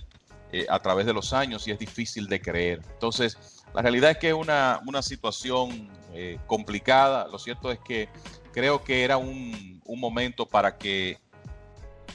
[0.54, 2.82] eh, a través de los años y es difícil de creer.
[2.92, 7.26] Entonces, la realidad es que es una, situación eh, complicada.
[7.28, 8.10] Lo cierto es que
[8.52, 11.20] creo que era un, momento para que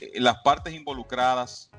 [0.01, 1.71] eh, las partes involucradas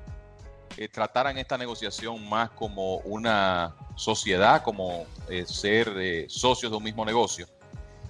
[0.87, 5.05] trataran esta negociación más como una sociedad, como
[5.45, 7.47] ser socios de un mismo negocio,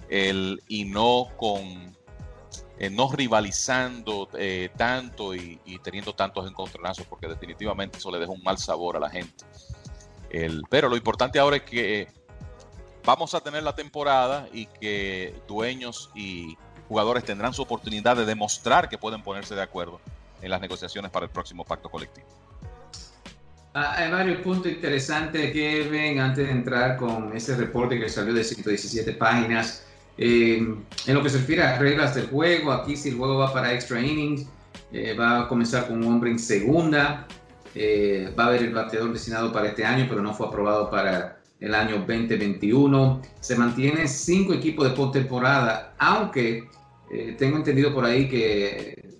[0.08, 1.90] y no con
[2.80, 8.42] eh, no rivalizando eh, tanto y, teniendo tantos encontronazos, porque definitivamente eso le deja un
[8.42, 9.44] mal sabor a la gente.
[10.70, 12.08] Pero lo importante ahora es que
[13.04, 16.56] vamos a tener la temporada y que dueños y
[16.88, 20.00] jugadores tendrán su oportunidad de demostrar que pueden ponerse de acuerdo
[20.40, 22.28] en las negociaciones para el próximo pacto colectivo.
[23.72, 28.34] Ah, hay varios puntos interesantes que ven antes de entrar con ese reporte que salió
[28.34, 29.84] de 117 páginas
[30.22, 30.58] eh,
[31.06, 33.72] en lo que se refiere a reglas del juego, aquí si el juego va para
[33.72, 34.46] extra innings,
[34.92, 37.26] eh, va a comenzar con un hombre en segunda.
[37.74, 41.38] Eh, va a haber el bateador destinado para este año, pero no fue aprobado para
[41.60, 43.22] el año 2021.
[43.40, 46.68] Se mantiene cinco equipos de postemporada, aunque
[47.38, 49.18] tengo entendido por ahí que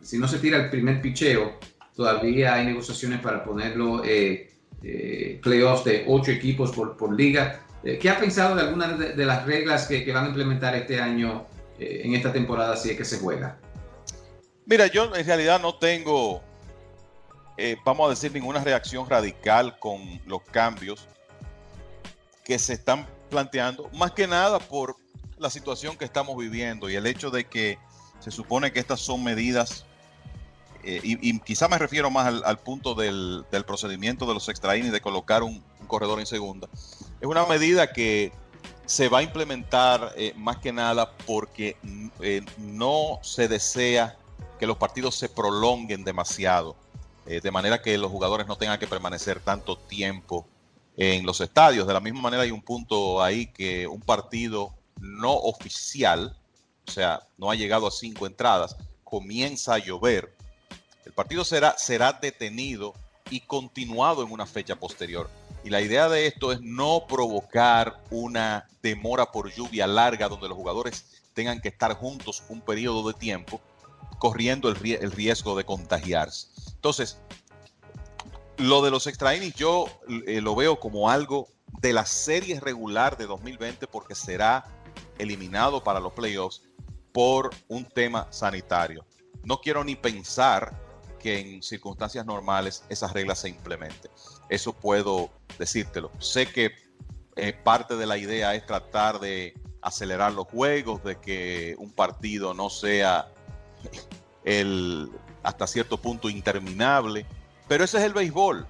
[0.00, 1.58] si no se tira el primer picheo,
[1.98, 4.02] todavía hay negociaciones para ponerlo
[5.42, 7.60] playoffs de ocho equipos por, por liga.
[7.82, 11.44] Eh, ¿Qué ha pensado de algunas de, las reglas que, van a implementar este año
[11.76, 13.58] eh, en esta temporada si es que se juega?
[14.64, 16.40] Mira, yo en realidad no tengo,
[17.56, 21.08] eh, vamos a decir, ninguna reacción radical con los cambios
[22.44, 24.94] que se están planteando, más que nada por
[25.36, 27.76] la situación que estamos viviendo y el hecho de que
[28.20, 29.84] se supone que estas son medidas,
[31.02, 35.62] y, quizá me refiero más al, punto del, procedimiento de los extra de colocar un
[35.86, 36.68] corredor en segunda,
[37.20, 38.32] es una medida que
[38.88, 41.76] se va a implementar eh, más que nada porque
[42.20, 44.16] eh, no se desea
[44.58, 46.74] que los partidos se prolonguen demasiado,
[47.26, 50.48] eh, de manera que los jugadores no tengan que permanecer tanto tiempo
[50.96, 51.86] en los estadios.
[51.86, 54.72] De la misma manera hay un punto ahí que un partido
[55.02, 56.34] no oficial,
[56.86, 58.74] o sea, no ha llegado a cinco entradas,
[59.04, 60.34] comienza a llover.
[61.08, 62.92] El partido será, será detenido
[63.30, 65.30] y continuado en una fecha posterior.
[65.64, 70.56] Y la idea de esto es no provocar una demora por lluvia larga donde los
[70.58, 73.58] jugadores tengan que estar juntos un periodo de tiempo
[74.18, 76.48] corriendo el, riesgo de contagiarse.
[76.74, 77.16] Entonces,
[78.58, 79.86] lo de los extra yo
[80.26, 81.48] eh, lo veo como algo
[81.80, 84.66] de la serie regular de 2020 porque será
[85.16, 86.64] eliminado para los playoffs
[87.12, 89.06] por un tema sanitario.
[89.42, 90.87] No quiero ni pensar
[91.18, 94.10] que en circunstancias normales esas reglas se implementen.
[94.48, 96.10] Eso puedo decírtelo.
[96.18, 96.72] Sé que
[97.36, 102.54] eh, parte de la idea es tratar de acelerar los juegos, de que un partido
[102.54, 103.28] no sea
[104.44, 105.10] el
[105.42, 107.26] hasta cierto punto interminable,
[107.68, 108.66] pero ese es el béisbol.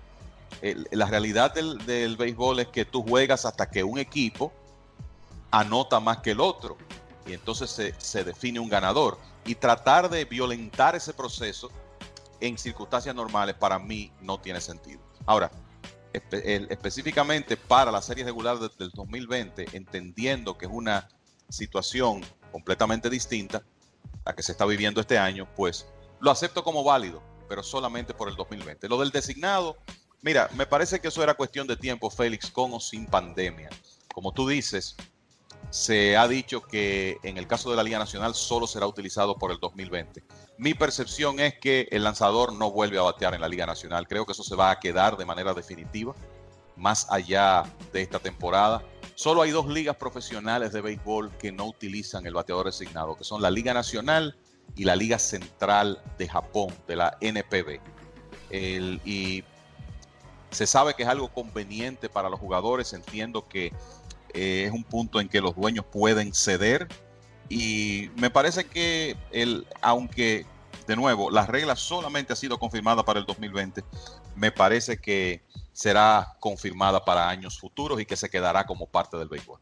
[0.90, 4.52] la realidad del, del, béisbol es que tú juegas hasta que un equipo
[5.50, 6.76] anota más que el otro
[7.26, 9.18] y entonces se, se define un ganador.
[9.44, 11.70] Y tratar de violentar ese proceso
[12.40, 15.00] en circunstancias normales para mí no tiene sentido.
[15.26, 15.50] Ahora,
[16.12, 21.08] específicamente para la serie regular del 2020, entendiendo que es una
[21.48, 23.62] situación completamente distinta
[24.24, 25.86] a que se está viviendo este año, pues
[26.20, 28.88] lo acepto como válido, pero solamente por el 2020.
[28.88, 29.76] Lo del designado,
[30.22, 33.70] mira, me parece que eso era cuestión de tiempo, Félix, con o sin pandemia.
[34.12, 34.96] Como tú dices,
[35.70, 39.50] se ha dicho que en el caso de la Liga Nacional solo será utilizado por
[39.50, 40.24] el 2020.
[40.56, 44.08] Mi percepción es que el lanzador no vuelve a batear en la Liga Nacional.
[44.08, 46.14] Creo que eso se va a quedar de manera definitiva
[46.78, 48.82] más allá de esta temporada.
[49.14, 53.42] Solo hay dos ligas profesionales de béisbol que no utilizan el bateador designado, que son
[53.42, 54.36] la Liga Nacional
[54.76, 57.80] y la Liga Central de Japón, de la NPB.
[59.04, 59.44] y
[60.50, 62.92] se sabe que es algo conveniente para los jugadores.
[62.92, 63.72] Entiendo que
[64.34, 66.88] eh, es un punto en que los dueños pueden ceder.
[67.48, 70.44] Y me parece que, el, aunque
[70.86, 73.84] de nuevo la regla solamente ha sido confirmada para el 2020,
[74.36, 79.28] me parece que será confirmada para años futuros y que se quedará como parte del
[79.28, 79.60] béisbol.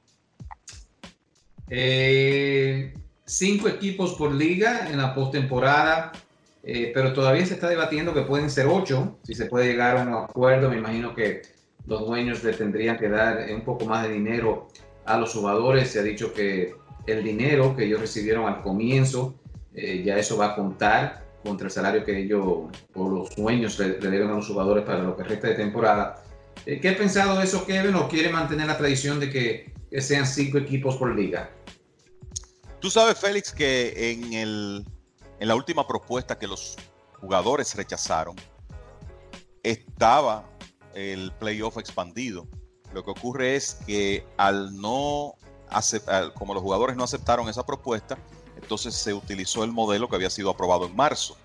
[1.68, 6.12] Eh, cinco equipos por liga en la postemporada,
[6.62, 10.02] eh, pero todavía se está debatiendo que pueden ser ocho, si se puede llegar a
[10.02, 10.70] un acuerdo.
[10.70, 11.42] Me imagino que
[11.86, 14.68] los dueños le tendrían que dar un poco más de dinero
[15.04, 15.90] a los jugadores.
[15.90, 16.74] Se ha dicho que
[17.06, 19.34] el dinero que ellos recibieron al comienzo,
[19.74, 22.44] eh, ya eso va a contar contra el salario que ellos
[22.94, 26.22] o los dueños le, deben a los jugadores para lo que resta de temporada.
[26.64, 27.94] Eh, ¿Qué ha pensado eso, Kevin?
[27.94, 31.50] ¿O quiere mantener la tradición de que, sean cinco equipos por liga?
[32.80, 34.84] Tú sabes, Félix, que en, el,
[35.38, 36.76] en la última propuesta que los
[37.20, 38.36] jugadores rechazaron,
[39.62, 40.44] estaba
[40.96, 42.46] el playoff expandido.
[42.92, 45.34] Lo que ocurre es que al no
[45.68, 48.16] aceptar, como los jugadores no aceptaron esa propuesta,
[48.60, 51.36] entonces se utilizó el modelo que había sido aprobado en marzo,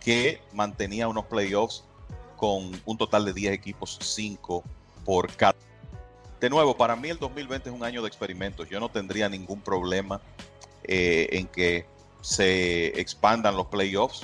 [0.00, 1.84] que mantenía unos playoffs
[2.36, 4.64] con un total de 10 equipos, 5
[5.04, 5.56] por cada.
[6.40, 8.68] De nuevo, para mí el 2020 es un año de experimentos.
[8.68, 10.20] Yo no tendría ningún problema
[10.84, 11.86] eh, en que
[12.22, 14.22] se expandan los playoffs,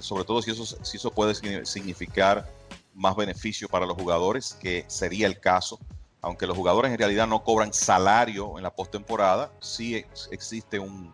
[0.00, 2.48] sobre todo si eso, si eso puede significar
[2.94, 5.78] más beneficio para los jugadores, que sería el caso.
[6.22, 11.12] Aunque los jugadores en realidad no cobran salario en la postemporada, sí existe un,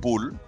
[0.00, 0.38] pool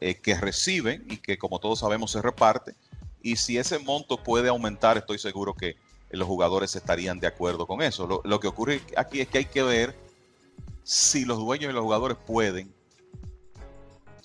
[0.00, 2.74] eh, que reciben y que como todos sabemos se reparte.
[3.22, 5.76] Y si ese monto puede aumentar, estoy seguro que
[6.10, 8.06] los jugadores estarían de acuerdo con eso.
[8.06, 9.96] Lo, lo que ocurre aquí es que hay que ver
[10.84, 12.72] si los dueños y los jugadores pueden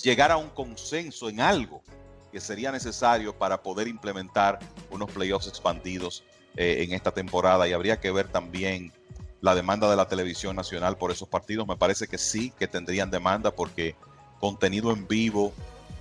[0.02, 1.82] llegar a un consenso en algo
[2.36, 4.60] que sería necesario para poder implementar
[4.92, 6.26] unos playoffs expandidos
[6.58, 8.92] eh, en esta temporada y habría que ver también
[9.40, 11.66] la demanda de la televisión nacional por esos partidos.
[11.66, 13.96] Me parece que sí, que tendrían demanda porque
[14.42, 15.54] contenido en vivo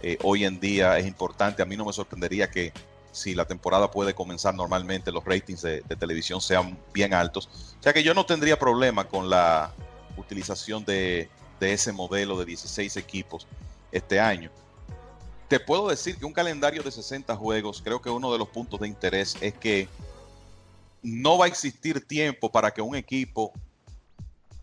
[0.02, 1.62] eh, hoy en día es importante.
[1.62, 2.72] A mí no me sorprendería que
[3.12, 7.76] si la temporada puede comenzar normalmente los ratings de, televisión sean bien altos.
[7.78, 9.72] O sea que yo no tendría problema con la
[10.16, 11.28] utilización de,
[11.60, 13.46] de ese modelo de 16 equipos
[13.92, 14.50] este año.
[15.48, 18.80] Te puedo decir que un calendario de 60 juegos, creo que uno de los puntos
[18.80, 19.88] de interés es que
[21.02, 23.52] no va a existir tiempo para que un equipo,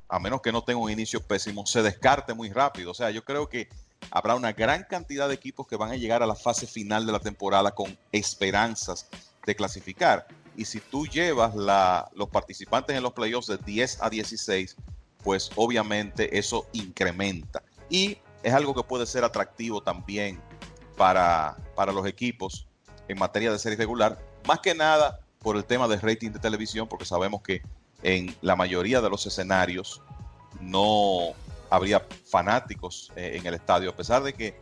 [0.10, 2.92] a menos que no tenga un inicio pésimo, se descarte muy rápido.
[2.92, 3.70] O sea, yo creo que
[4.10, 7.12] habrá una gran cantidad de equipos que van a llegar a la fase final de
[7.12, 9.08] la temporada con esperanzas
[9.46, 10.28] de clasificar.
[10.58, 14.76] Y si tú llevas los participantes en los playoffs de 10 a 16,
[15.24, 17.62] pues obviamente eso incrementa.
[17.88, 20.42] Y es algo que puede ser atractivo también
[20.98, 22.68] para, para los equipos
[23.08, 26.88] en materia de serie regular, más que nada por el tema de rating de televisión,
[26.88, 27.62] porque sabemos que
[28.04, 30.02] en la mayoría de los escenarios
[30.60, 31.34] no
[31.70, 34.60] habría fanáticos eh, en el estadio, a pesar de que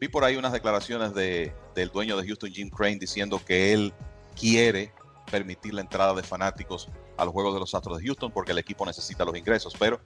[0.00, 3.92] vi por ahí unas declaraciones de, del dueño de Houston, Jim Crane, diciendo que él
[4.38, 4.92] quiere
[5.30, 8.58] permitir la entrada de fanáticos a los Juegos de los Astros de Houston porque el
[8.58, 10.00] equipo necesita los ingresos, pero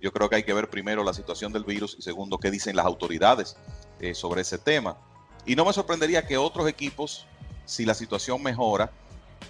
[0.00, 2.76] yo creo que hay que ver primero la situación del virus y segundo qué dicen
[2.76, 3.56] las autoridades
[4.00, 4.98] eh, sobre ese tema.
[5.46, 7.26] Y no me sorprendería que otros equipos,
[7.64, 8.90] si la situación mejora,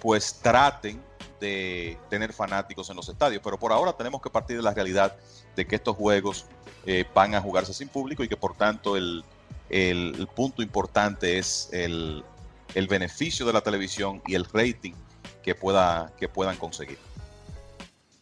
[0.01, 1.01] pues traten
[1.39, 3.41] de tener fanáticos en los estadios.
[3.43, 5.15] Pero por ahora tenemos que partir de la realidad
[5.55, 6.45] de que estos juegos
[6.85, 9.23] eh, van a jugarse sin público y que por tanto el,
[10.35, 12.23] punto importante es el,
[12.89, 14.93] beneficio de la televisión y el rating
[15.41, 16.97] que, pueda, que puedan conseguir.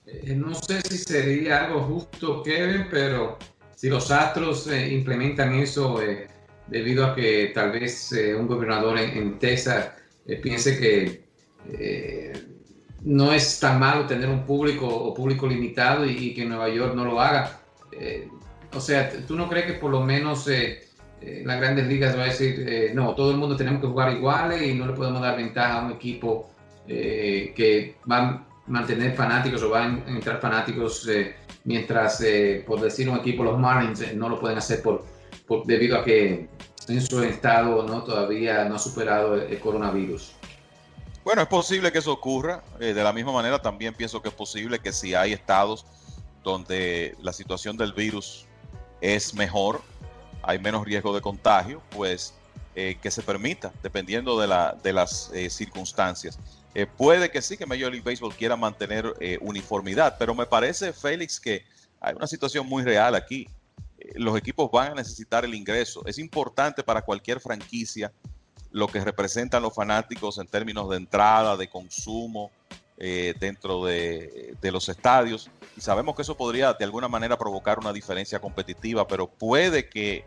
[0.05, 3.37] Eh, no sé si sería algo justo, Kevin, pero
[3.75, 5.99] si los Astros eh, implementan eso,
[6.73, 9.91] debido a que tal vez eh, un gobernador en, Texas
[10.25, 11.23] eh, piense que
[11.71, 12.33] eh,
[13.03, 17.05] no es tan malo tener un público o público limitado y, que Nueva York no
[17.05, 17.59] lo haga.
[18.73, 20.47] o sea, ¿tú no crees que por lo menos
[21.49, 24.73] las grandes ligas va a decir, no, todo el mundo tenemos que jugar iguales y
[24.73, 26.49] no le podemos dar ventaja a un equipo
[26.87, 31.07] eh, que van a mantener fanáticos o van a entrar fanáticos
[31.65, 32.23] mientras,
[32.65, 35.03] por decir un equipo, los Marlins no lo pueden hacer por,
[35.65, 36.47] debido a que
[36.87, 40.33] en su estado no todavía no ha superado el, coronavirus.
[41.23, 42.63] Bueno, es posible que eso ocurra.
[42.79, 45.85] de la misma manera, también pienso que es posible que si hay estados
[46.43, 48.45] donde la situación del virus
[48.99, 49.81] es mejor,
[50.41, 52.33] hay menos riesgo de contagio, pues
[52.75, 56.39] eh, que se permita, dependiendo de, la, de las eh, circunstancias.
[56.73, 61.39] Eh, puede que sí, que Major League Baseball quiera mantener uniformidad, pero me parece, Félix,
[61.39, 61.63] que
[62.01, 63.47] hay una situación muy real aquí.
[64.15, 66.03] Los equipos van a necesitar el ingreso.
[66.05, 68.11] Es importante para cualquier franquicia
[68.71, 72.51] lo que representan los fanáticos en términos de entrada, de consumo,
[72.97, 75.49] eh, dentro de, los estadios.
[75.77, 80.25] Y sabemos que eso podría de alguna manera provocar una diferencia competitiva, pero puede que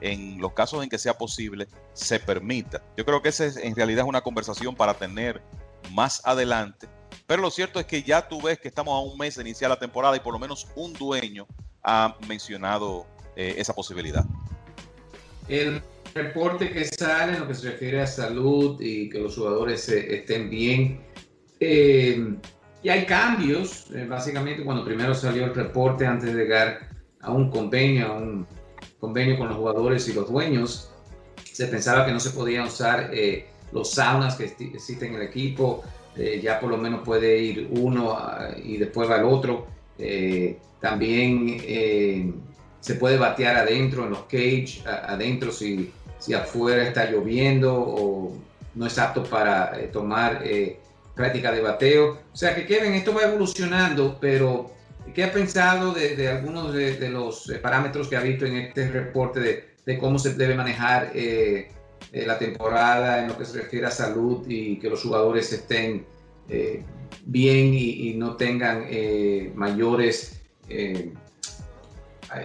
[0.00, 2.82] en los casos en que sea posible se permita.
[2.96, 5.42] Yo creo que esa es, en realidad es una conversación para tener
[5.90, 6.88] más adelante.
[7.26, 9.70] Pero lo cierto es que ya tú ves que estamos a un mes de iniciar
[9.70, 11.46] la temporada y por lo menos un dueño
[11.82, 13.06] ha mencionado
[13.36, 14.24] eh, esa posibilidad.
[15.48, 15.82] El
[16.14, 20.14] reporte que sale en lo que se refiere a salud y que los jugadores eh,
[20.14, 21.00] estén bien
[21.64, 22.34] eh,
[22.82, 26.88] y hay cambios, eh, básicamente cuando primero salió el reporte antes de llegar
[27.20, 28.44] a un convenio, a un
[28.98, 30.90] convenio con los jugadores y los dueños,
[31.44, 35.84] se pensaba que no se podían usar eh, los saunas que existen en el equipo,
[36.42, 39.68] ya por lo menos puede ir uno ah, y después va el otro.
[40.82, 42.42] También
[42.80, 48.36] se puede batear adentro en los cage, adentro si, si afuera está lloviendo o
[48.74, 50.42] no es apto para tomar
[51.14, 52.18] práctica de bateo.
[52.32, 54.70] O sea que Kevin, esto va evolucionando, pero
[55.14, 59.68] ¿qué ha pensado de, algunos de, los eh, parámetros que ha visto en este reporte
[59.84, 61.68] de, cómo se debe manejar eh,
[62.12, 66.06] eh, la temporada en lo que se refiere a salud y que los jugadores estén
[67.24, 68.86] bien y, no tengan
[69.54, 70.41] mayores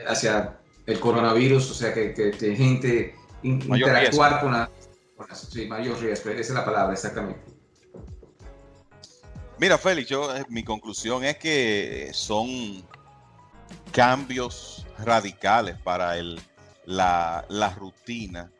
[0.07, 1.71] hacia el coronavirus?
[1.71, 4.69] O sea que, que, gente interactuar con la...
[5.33, 7.41] Sí, mayor riesgo, esa es la palabra, exactamente.
[9.59, 12.85] Mira, Félix, yo eh, mi conclusión es que son
[13.91, 16.39] cambios radicales para el,
[16.85, 18.51] la, rutina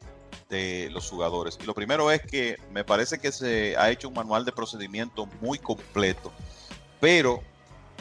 [0.50, 1.58] de los jugadores.
[1.62, 5.28] Y lo primero es que me parece que se ha hecho un manual de procedimiento
[5.42, 6.32] muy completo,
[7.00, 7.42] pero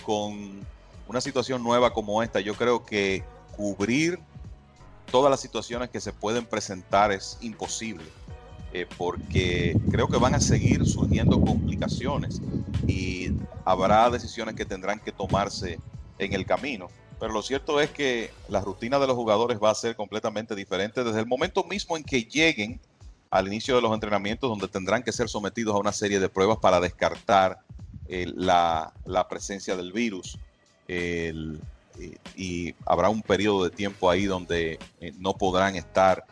[0.03, 0.67] con
[1.09, 3.25] una situación nueva como esta, yo creo que
[3.57, 4.19] cubrir
[5.11, 8.05] todas las situaciones que se pueden presentar es imposible.
[8.73, 12.43] Eh, porque creo que van a seguir surgiendo complicaciones
[12.87, 13.31] y
[13.65, 15.79] habrá decisiones que tendrán que tomarse
[16.19, 16.89] en el camino.
[17.19, 21.05] Pero lo cierto es que la rutina de los jugadores va a ser completamente diferente
[21.05, 22.81] desde el momento mismo en que lleguen
[23.31, 26.59] al inicio de los entrenamientos, donde tendrán que ser sometidos a una serie de pruebas
[26.59, 27.61] para descartar
[28.09, 28.93] eh, la,
[29.29, 30.39] presencia del virus.
[30.89, 36.25] Y, habrá un periodo de tiempo ahí donde eh, no podrán estar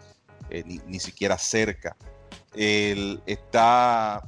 [0.50, 1.96] ni, ni, siquiera cerca
[2.54, 4.22] el, está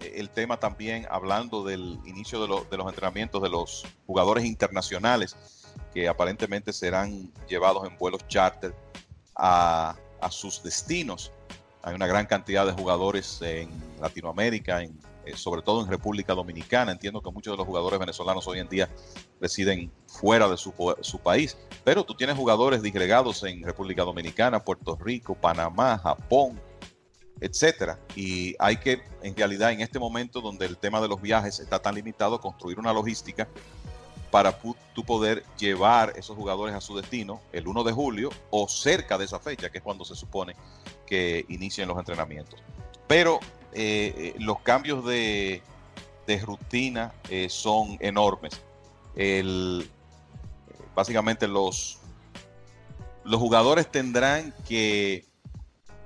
[0.00, 5.36] el tema también hablando del inicio de, de, los entrenamientos de los jugadores internacionales
[5.92, 8.74] que aparentemente serán llevados en vuelos charter
[9.36, 9.96] a,
[10.30, 11.32] sus destinos.
[11.82, 16.92] Hay una gran cantidad de jugadores en Latinoamérica, en, eh, sobre todo en República Dominicana.
[16.92, 18.88] Entiendo que muchos de los jugadores venezolanos hoy en día
[19.40, 24.96] residen fuera de su, su país, pero tú tienes jugadores disgregados en República Dominicana, Puerto
[24.96, 26.60] Rico, Panamá, Japón,
[27.40, 27.98] etcétera.
[28.16, 31.78] Y hay que, en realidad, en este momento donde el tema de los viajes está
[31.78, 33.48] tan limitado, construir una logística
[34.30, 34.58] para
[34.94, 39.24] tú poder llevar esos jugadores a su destino el 1 de julio o cerca de
[39.24, 40.54] esa fecha, que es cuando se supone
[41.06, 42.60] que inician los entrenamientos.
[43.06, 43.40] Pero
[43.72, 45.62] eh, eh, los cambios de,
[46.42, 48.60] rutina eh, son enormes.
[50.94, 52.00] Básicamente los,
[53.24, 55.24] los jugadores tendrán que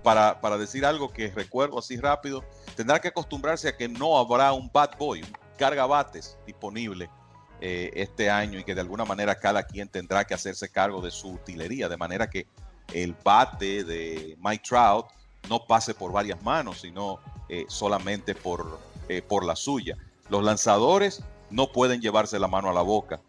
[0.03, 2.45] para, decir algo que recuerdo así rápido,
[2.77, 7.09] tendrá que acostumbrarse a que no habrá un bad boy, un carga bates disponible
[7.61, 11.31] este año y que de alguna manera cada quien tendrá que hacerse cargo de su
[11.31, 12.47] utilería, de manera que
[12.93, 15.07] el bate de Mike Trout
[15.49, 17.19] no pase por varias manos, sino
[17.53, 19.96] eh, solamente por, eh, por la suya.
[20.28, 23.20] Los lanzadores no pueden llevarse la mano a la boca,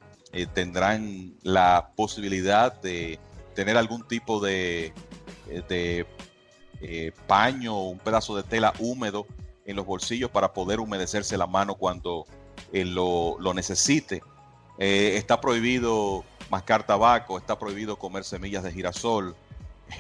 [0.54, 3.20] tendrán la posibilidad de
[3.54, 4.92] tener algún tipo de,
[5.70, 6.08] de
[6.86, 9.26] eh, paño o un pedazo de tela húmedo
[9.66, 12.26] en los bolsillos para poder humedecerse la mano cuando
[12.74, 14.22] eh, lo, necesite.
[14.78, 19.34] Eh, está prohibido mascar tabaco, está prohibido comer semillas de girasol,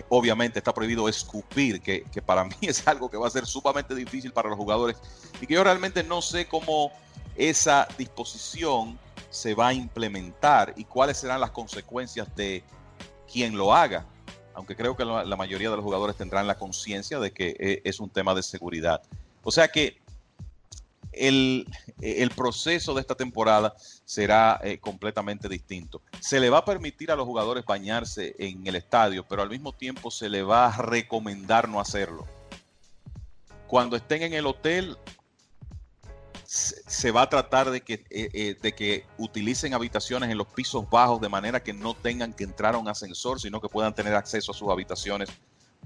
[0.09, 3.95] obviamente está prohibido escupir, que, que, para mí es algo que va a ser sumamente
[3.95, 4.97] difícil para los jugadores
[5.41, 6.91] y que yo realmente no sé cómo
[7.35, 12.63] esa disposición se va a implementar y cuáles serán las consecuencias de
[13.31, 14.05] quien lo haga.
[14.53, 17.99] Aunque creo que la, mayoría de los jugadores tendrán la conciencia de que eh, es
[17.99, 19.01] un tema de seguridad.
[19.43, 20.02] O sea que
[21.15, 21.67] el,
[22.35, 23.73] proceso de esta temporada
[24.05, 26.01] será eh, completamente distinto.
[26.19, 29.73] Se le va a permitir a los jugadores bañarse en el estadio, pero al mismo
[29.73, 32.27] tiempo se le va a recomendar no hacerlo.
[33.67, 34.97] Cuando estén en el hotel,
[36.45, 40.87] se va a tratar de que, eh, eh, de que utilicen habitaciones en los pisos
[40.87, 44.13] bajos de manera que no tengan que entrar a un ascensor, sino que puedan tener
[44.13, 45.29] acceso a sus habitaciones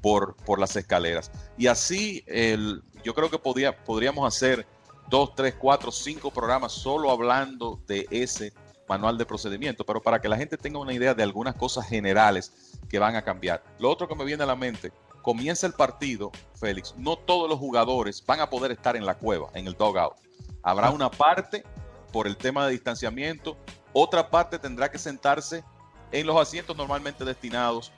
[0.02, 1.32] por, por las escaleras.
[1.58, 4.68] Y así el, yo creo que podía, podríamos hacer
[5.10, 8.54] dos, tres, cuatro, cinco programas solo hablando de ese
[8.88, 12.78] manual de procedimiento, pero para que la gente tenga una idea de algunas cosas generales
[12.90, 13.64] que van a cambiar.
[13.80, 14.92] Lo otro que me viene a la mente,
[15.22, 19.50] comienza el partido, Félix, no todos los jugadores van a poder estar en la cueva,
[19.54, 20.16] en el dugout.
[20.64, 21.64] Habrá una parte
[22.14, 23.58] por el tema de distanciamiento,
[23.92, 25.64] otra parte tendrá que sentarse
[26.12, 27.92] en los asientos normalmente destinados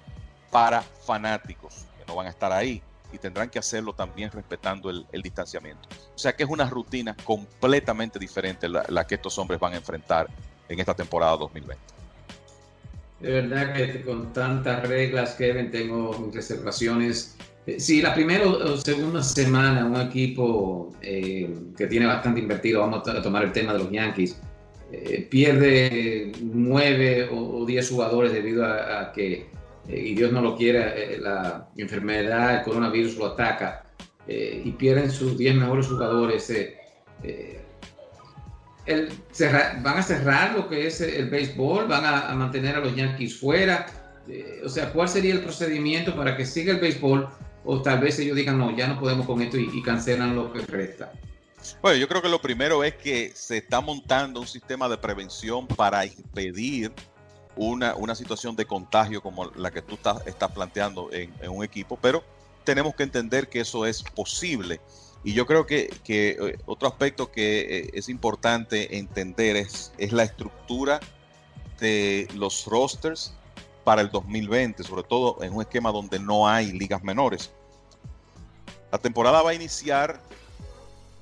[0.50, 2.82] para fanáticos, que no van a estar ahí
[3.12, 5.88] y tendrán que hacerlo también respetando el, distanciamiento.
[6.16, 9.78] O sea que es una rutina completamente diferente la, la, que estos hombres van a
[9.78, 10.28] enfrentar
[10.68, 11.82] en esta temporada 2020.
[13.20, 17.36] De verdad que con tantas reglas, Kevin, tengo reservaciones
[17.70, 23.08] eh, sí, la primera o segunda semana un equipo eh, que tiene bastante invertido, vamos
[23.08, 24.40] a tomar el tema de los Yankees,
[24.92, 29.48] eh, pierde nueve o, diez jugadores debido a, que,
[29.90, 33.86] y Dios no lo quiera, la enfermedad, el coronavirus lo ataca
[34.28, 36.54] y pierden sus diez mejores jugadores.
[39.84, 43.40] van a cerrar lo que es el béisbol, van a, a mantener a los Yankees
[43.40, 43.88] fuera.
[44.64, 47.28] o sea, ¿cuál sería el procedimiento para que siga el béisbol?
[47.66, 50.62] o tal vez ellos digan, no, ya no podemos con esto y, cancelan lo que
[50.62, 51.12] resta?
[51.82, 55.68] Bueno, yo creo que lo primero es que se está montando un sistema de prevención
[55.68, 56.92] para impedir
[57.60, 61.98] una, una situación de contagio como la que tú estás, estás planteando en, un equipo,
[62.02, 62.24] pero
[62.64, 64.80] tenemos que entender que eso es posible.
[65.26, 70.14] Y yo creo que, que eh, otro aspecto que eh, es importante entender es, es
[70.14, 71.02] la estructura
[71.82, 73.34] de los rosters
[73.84, 77.52] para el 2020, sobre todo en un esquema donde no hay ligas menores.
[78.90, 80.22] La temporada va a iniciar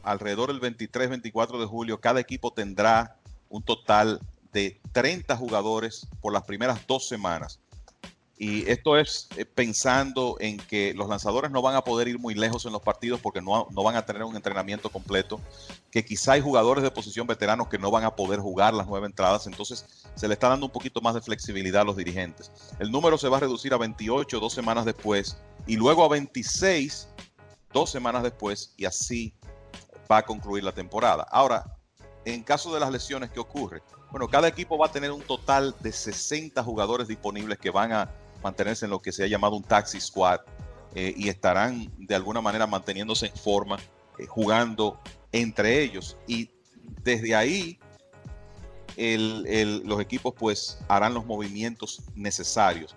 [0.04, 2.00] alrededor del 23-24 de julio.
[2.00, 3.18] Cada equipo tendrá
[3.50, 4.22] un total
[4.58, 7.60] de 30 jugadores por las primeras dos semanas.
[8.39, 12.34] Y esto es eh, pensando en que los lanzadores no van a poder ir muy
[12.34, 15.39] lejos en los partidos porque no, no, van a tener un entrenamiento completo,
[15.91, 19.05] que quizá hay jugadores de posición veteranos que no van a poder jugar las nueve
[19.05, 19.86] entradas, entonces
[20.16, 22.51] se le está dando un poquito más de flexibilidad a los dirigentes.
[22.80, 25.38] El número se va a reducir a 28 dos semanas después
[25.68, 27.10] y luego a 26
[27.74, 29.36] dos semanas después y así
[30.12, 31.28] va a concluir la temporada.
[31.30, 31.78] Ahora,
[32.26, 33.82] en caso de las lesiones, ¿qué ocurre?
[34.12, 38.10] Bueno, cada equipo va a tener un total de 60 jugadores disponibles que van a
[38.41, 40.39] mantenerse en lo que se ha llamado un taxi squad
[40.95, 43.78] eh, y estarán de alguna manera manteniéndose en forma,
[44.18, 44.99] eh, jugando
[45.32, 46.18] entre ellos.
[46.28, 46.49] Y
[47.03, 47.80] desde ahí
[48.97, 52.95] los equipos pues harán los movimientos necesarios.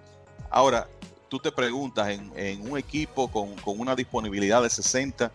[0.49, 0.89] Ahora,
[1.29, 5.31] tú te preguntas, en, un equipo con, una disponibilidad de 60,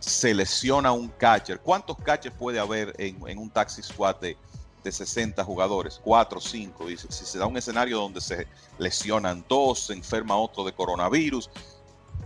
[0.00, 1.60] se lesiona un catcher.
[1.60, 4.36] ¿Cuántos catchers puede haber en, un taxi squad de,
[4.84, 6.90] de 60 jugadores, 4 o 5.
[6.90, 8.46] Y si, se da un escenario donde se
[8.78, 11.50] lesionan dos, se enferma otro de coronavirus,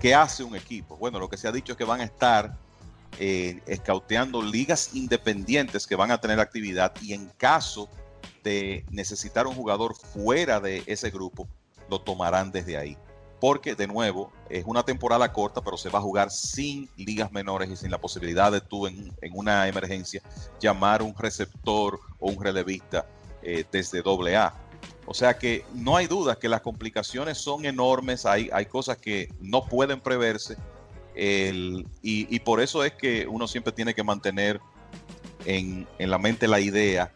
[0.00, 0.96] ¿qué hace un equipo?
[0.96, 2.58] Bueno, lo que se ha dicho es que van a estar
[3.18, 7.88] eh, escauteando ligas independientes que van a tener actividad y en caso
[8.44, 11.48] de necesitar un jugador fuera de ese grupo,
[11.88, 12.98] lo tomarán desde ahí
[13.40, 17.70] porque de nuevo es una temporada corta, pero se va a jugar sin ligas menores
[17.70, 20.22] y sin la posibilidad de tú en, una emergencia
[20.60, 23.06] llamar un receptor o un relevista
[23.42, 24.54] eh, desde doble A.
[25.06, 29.32] O sea que no hay duda que las complicaciones son enormes, hay, hay cosas que
[29.40, 30.56] no pueden preverse
[32.02, 34.60] y, por eso es que uno siempre tiene que mantener
[35.44, 37.12] en, en la mente la idea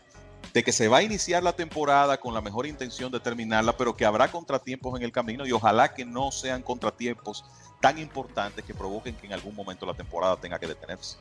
[0.53, 3.97] de que se va a iniciar la temporada con la mejor intención de terminarla, pero
[3.97, 7.45] que habrá contratiempos en el camino y ojalá que no sean contratiempos
[7.81, 11.17] tan importantes que provoquen que en algún momento la temporada tenga que detenerse.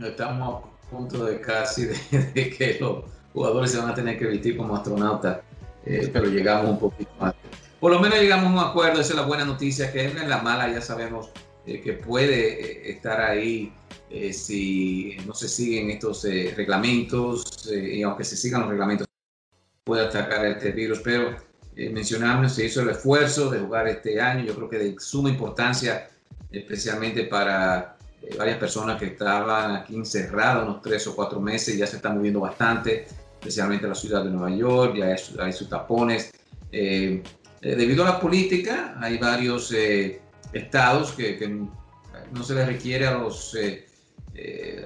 [0.00, 4.56] Estamos a punto de casi de, que los jugadores se van a tener que vestir
[4.56, 5.40] como astronautas,
[5.84, 7.34] eh, pero llegamos un poquito más.
[7.80, 10.38] Por lo menos llegamos a un acuerdo, esa es la buena noticia, que es la
[10.38, 11.30] mala, ya sabemos
[11.66, 13.72] eh, que puede eh, estar ahí
[14.10, 19.06] eh, si no se siguen estos reglamentos, y aunque se sigan los reglamentos,
[19.86, 21.36] puede atacar este virus, pero
[21.76, 25.28] eh, mencionamos, se hizo el esfuerzo de jugar este año, yo creo que de suma
[25.28, 26.08] importancia,
[26.50, 31.86] especialmente para eh, varias personas que estaban aquí encerradas unos tres o cuatro meses, ya
[31.86, 36.32] se están moviendo bastante, especialmente en la ciudad de Nueva York, ya hay, sus tapones.
[36.72, 37.22] Eh,
[37.60, 39.72] debido a la política, hay varios
[40.52, 43.86] estados que, que, no se les requiere a los eh,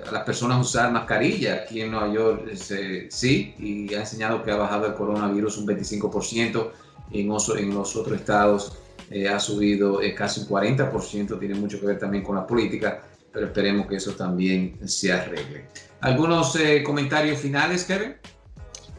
[0.07, 1.55] a las personas usar mascarilla.
[1.55, 5.67] Aquí en Nueva York eh, sí, y ha enseñado que ha bajado el coronavirus un
[5.67, 6.71] 25%,
[7.13, 8.79] en, en los otros estados
[9.11, 13.47] eh, ha subido casi un 40%, tiene mucho que ver también con la política, pero
[13.47, 15.69] esperemos que eso también se arregle.
[16.01, 18.17] ¿Algunos comentarios finales, Kevin?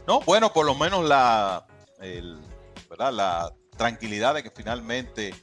[0.08, 1.66] No, bueno, por lo menos la,
[2.97, 5.34] la tranquilidad de que finalmente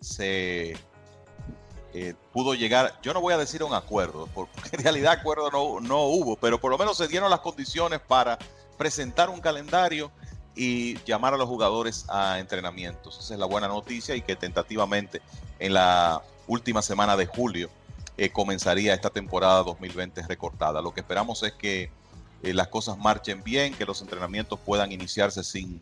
[0.00, 0.76] se
[1.98, 5.80] eh, pudo llegar, yo no voy a decir un acuerdo, porque en realidad acuerdo no,
[5.80, 8.38] no hubo, pero por lo menos se dieron las condiciones para
[8.76, 10.10] presentar un calendario
[10.54, 13.18] y llamar a los jugadores a entrenamientos.
[13.18, 15.22] Esa es la buena noticia y que tentativamente
[15.58, 17.70] en la última semana de julio
[18.18, 20.82] eh, comenzaría esta temporada 2020 recortada.
[20.82, 21.90] Lo que esperamos es que
[22.42, 25.80] eh, las cosas marchen bien, que los entrenamientos puedan iniciarse sin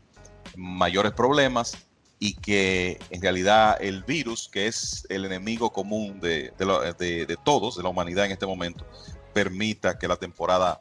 [0.54, 1.76] mayores problemas
[2.24, 7.82] y que en realidad el virus, que es el enemigo común de, de, todos, de
[7.82, 8.86] la humanidad en este momento,
[9.34, 10.80] permita que la temporada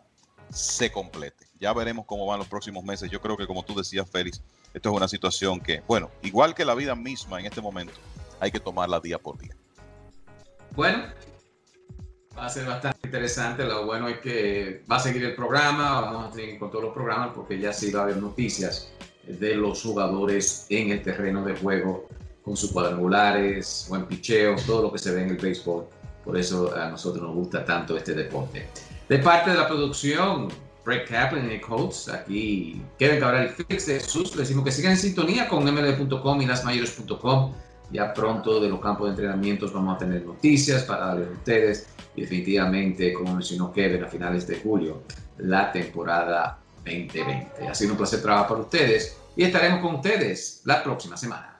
[0.49, 1.45] se complete.
[1.59, 3.11] Ya veremos cómo van los próximos meses.
[3.11, 4.41] Yo creo que como tú decías, Félix,
[4.73, 7.99] esto es una situación que, bueno, igual que la vida misma en este momento,
[8.39, 9.53] hay que tomarla día por día.
[10.71, 11.07] Bueno,
[12.37, 13.65] va a ser bastante interesante.
[13.65, 16.93] Lo bueno es que va a seguir el programa, vamos a seguir con todos los
[16.93, 18.93] programas porque ya sí va a haber noticias
[19.27, 22.07] de los jugadores en el terreno de juego
[22.43, 25.85] con sus cuadrangulares, buen picheo, todo lo que se ve en el béisbol.
[26.25, 28.67] Por eso a nosotros nos gusta tanto este deporte.
[29.07, 30.49] De parte de la producción,
[30.85, 34.93] Brett Kaplan y Colts, aquí Kevin Cabral y Félix de Jesús, les decimos que sigan
[34.93, 37.53] en sintonía con mlb.com y lasmayores.com.
[37.91, 41.87] Ya pronto de los campos de entrenamientos vamos a tener noticias para darles a ustedes.
[42.15, 45.03] Y definitivamente, como mencionó Kevin, a finales de julio,
[45.37, 47.67] la temporada 2020.
[47.67, 51.59] Ha sido un placer trabajar para ustedes y estaremos con ustedes la próxima semana.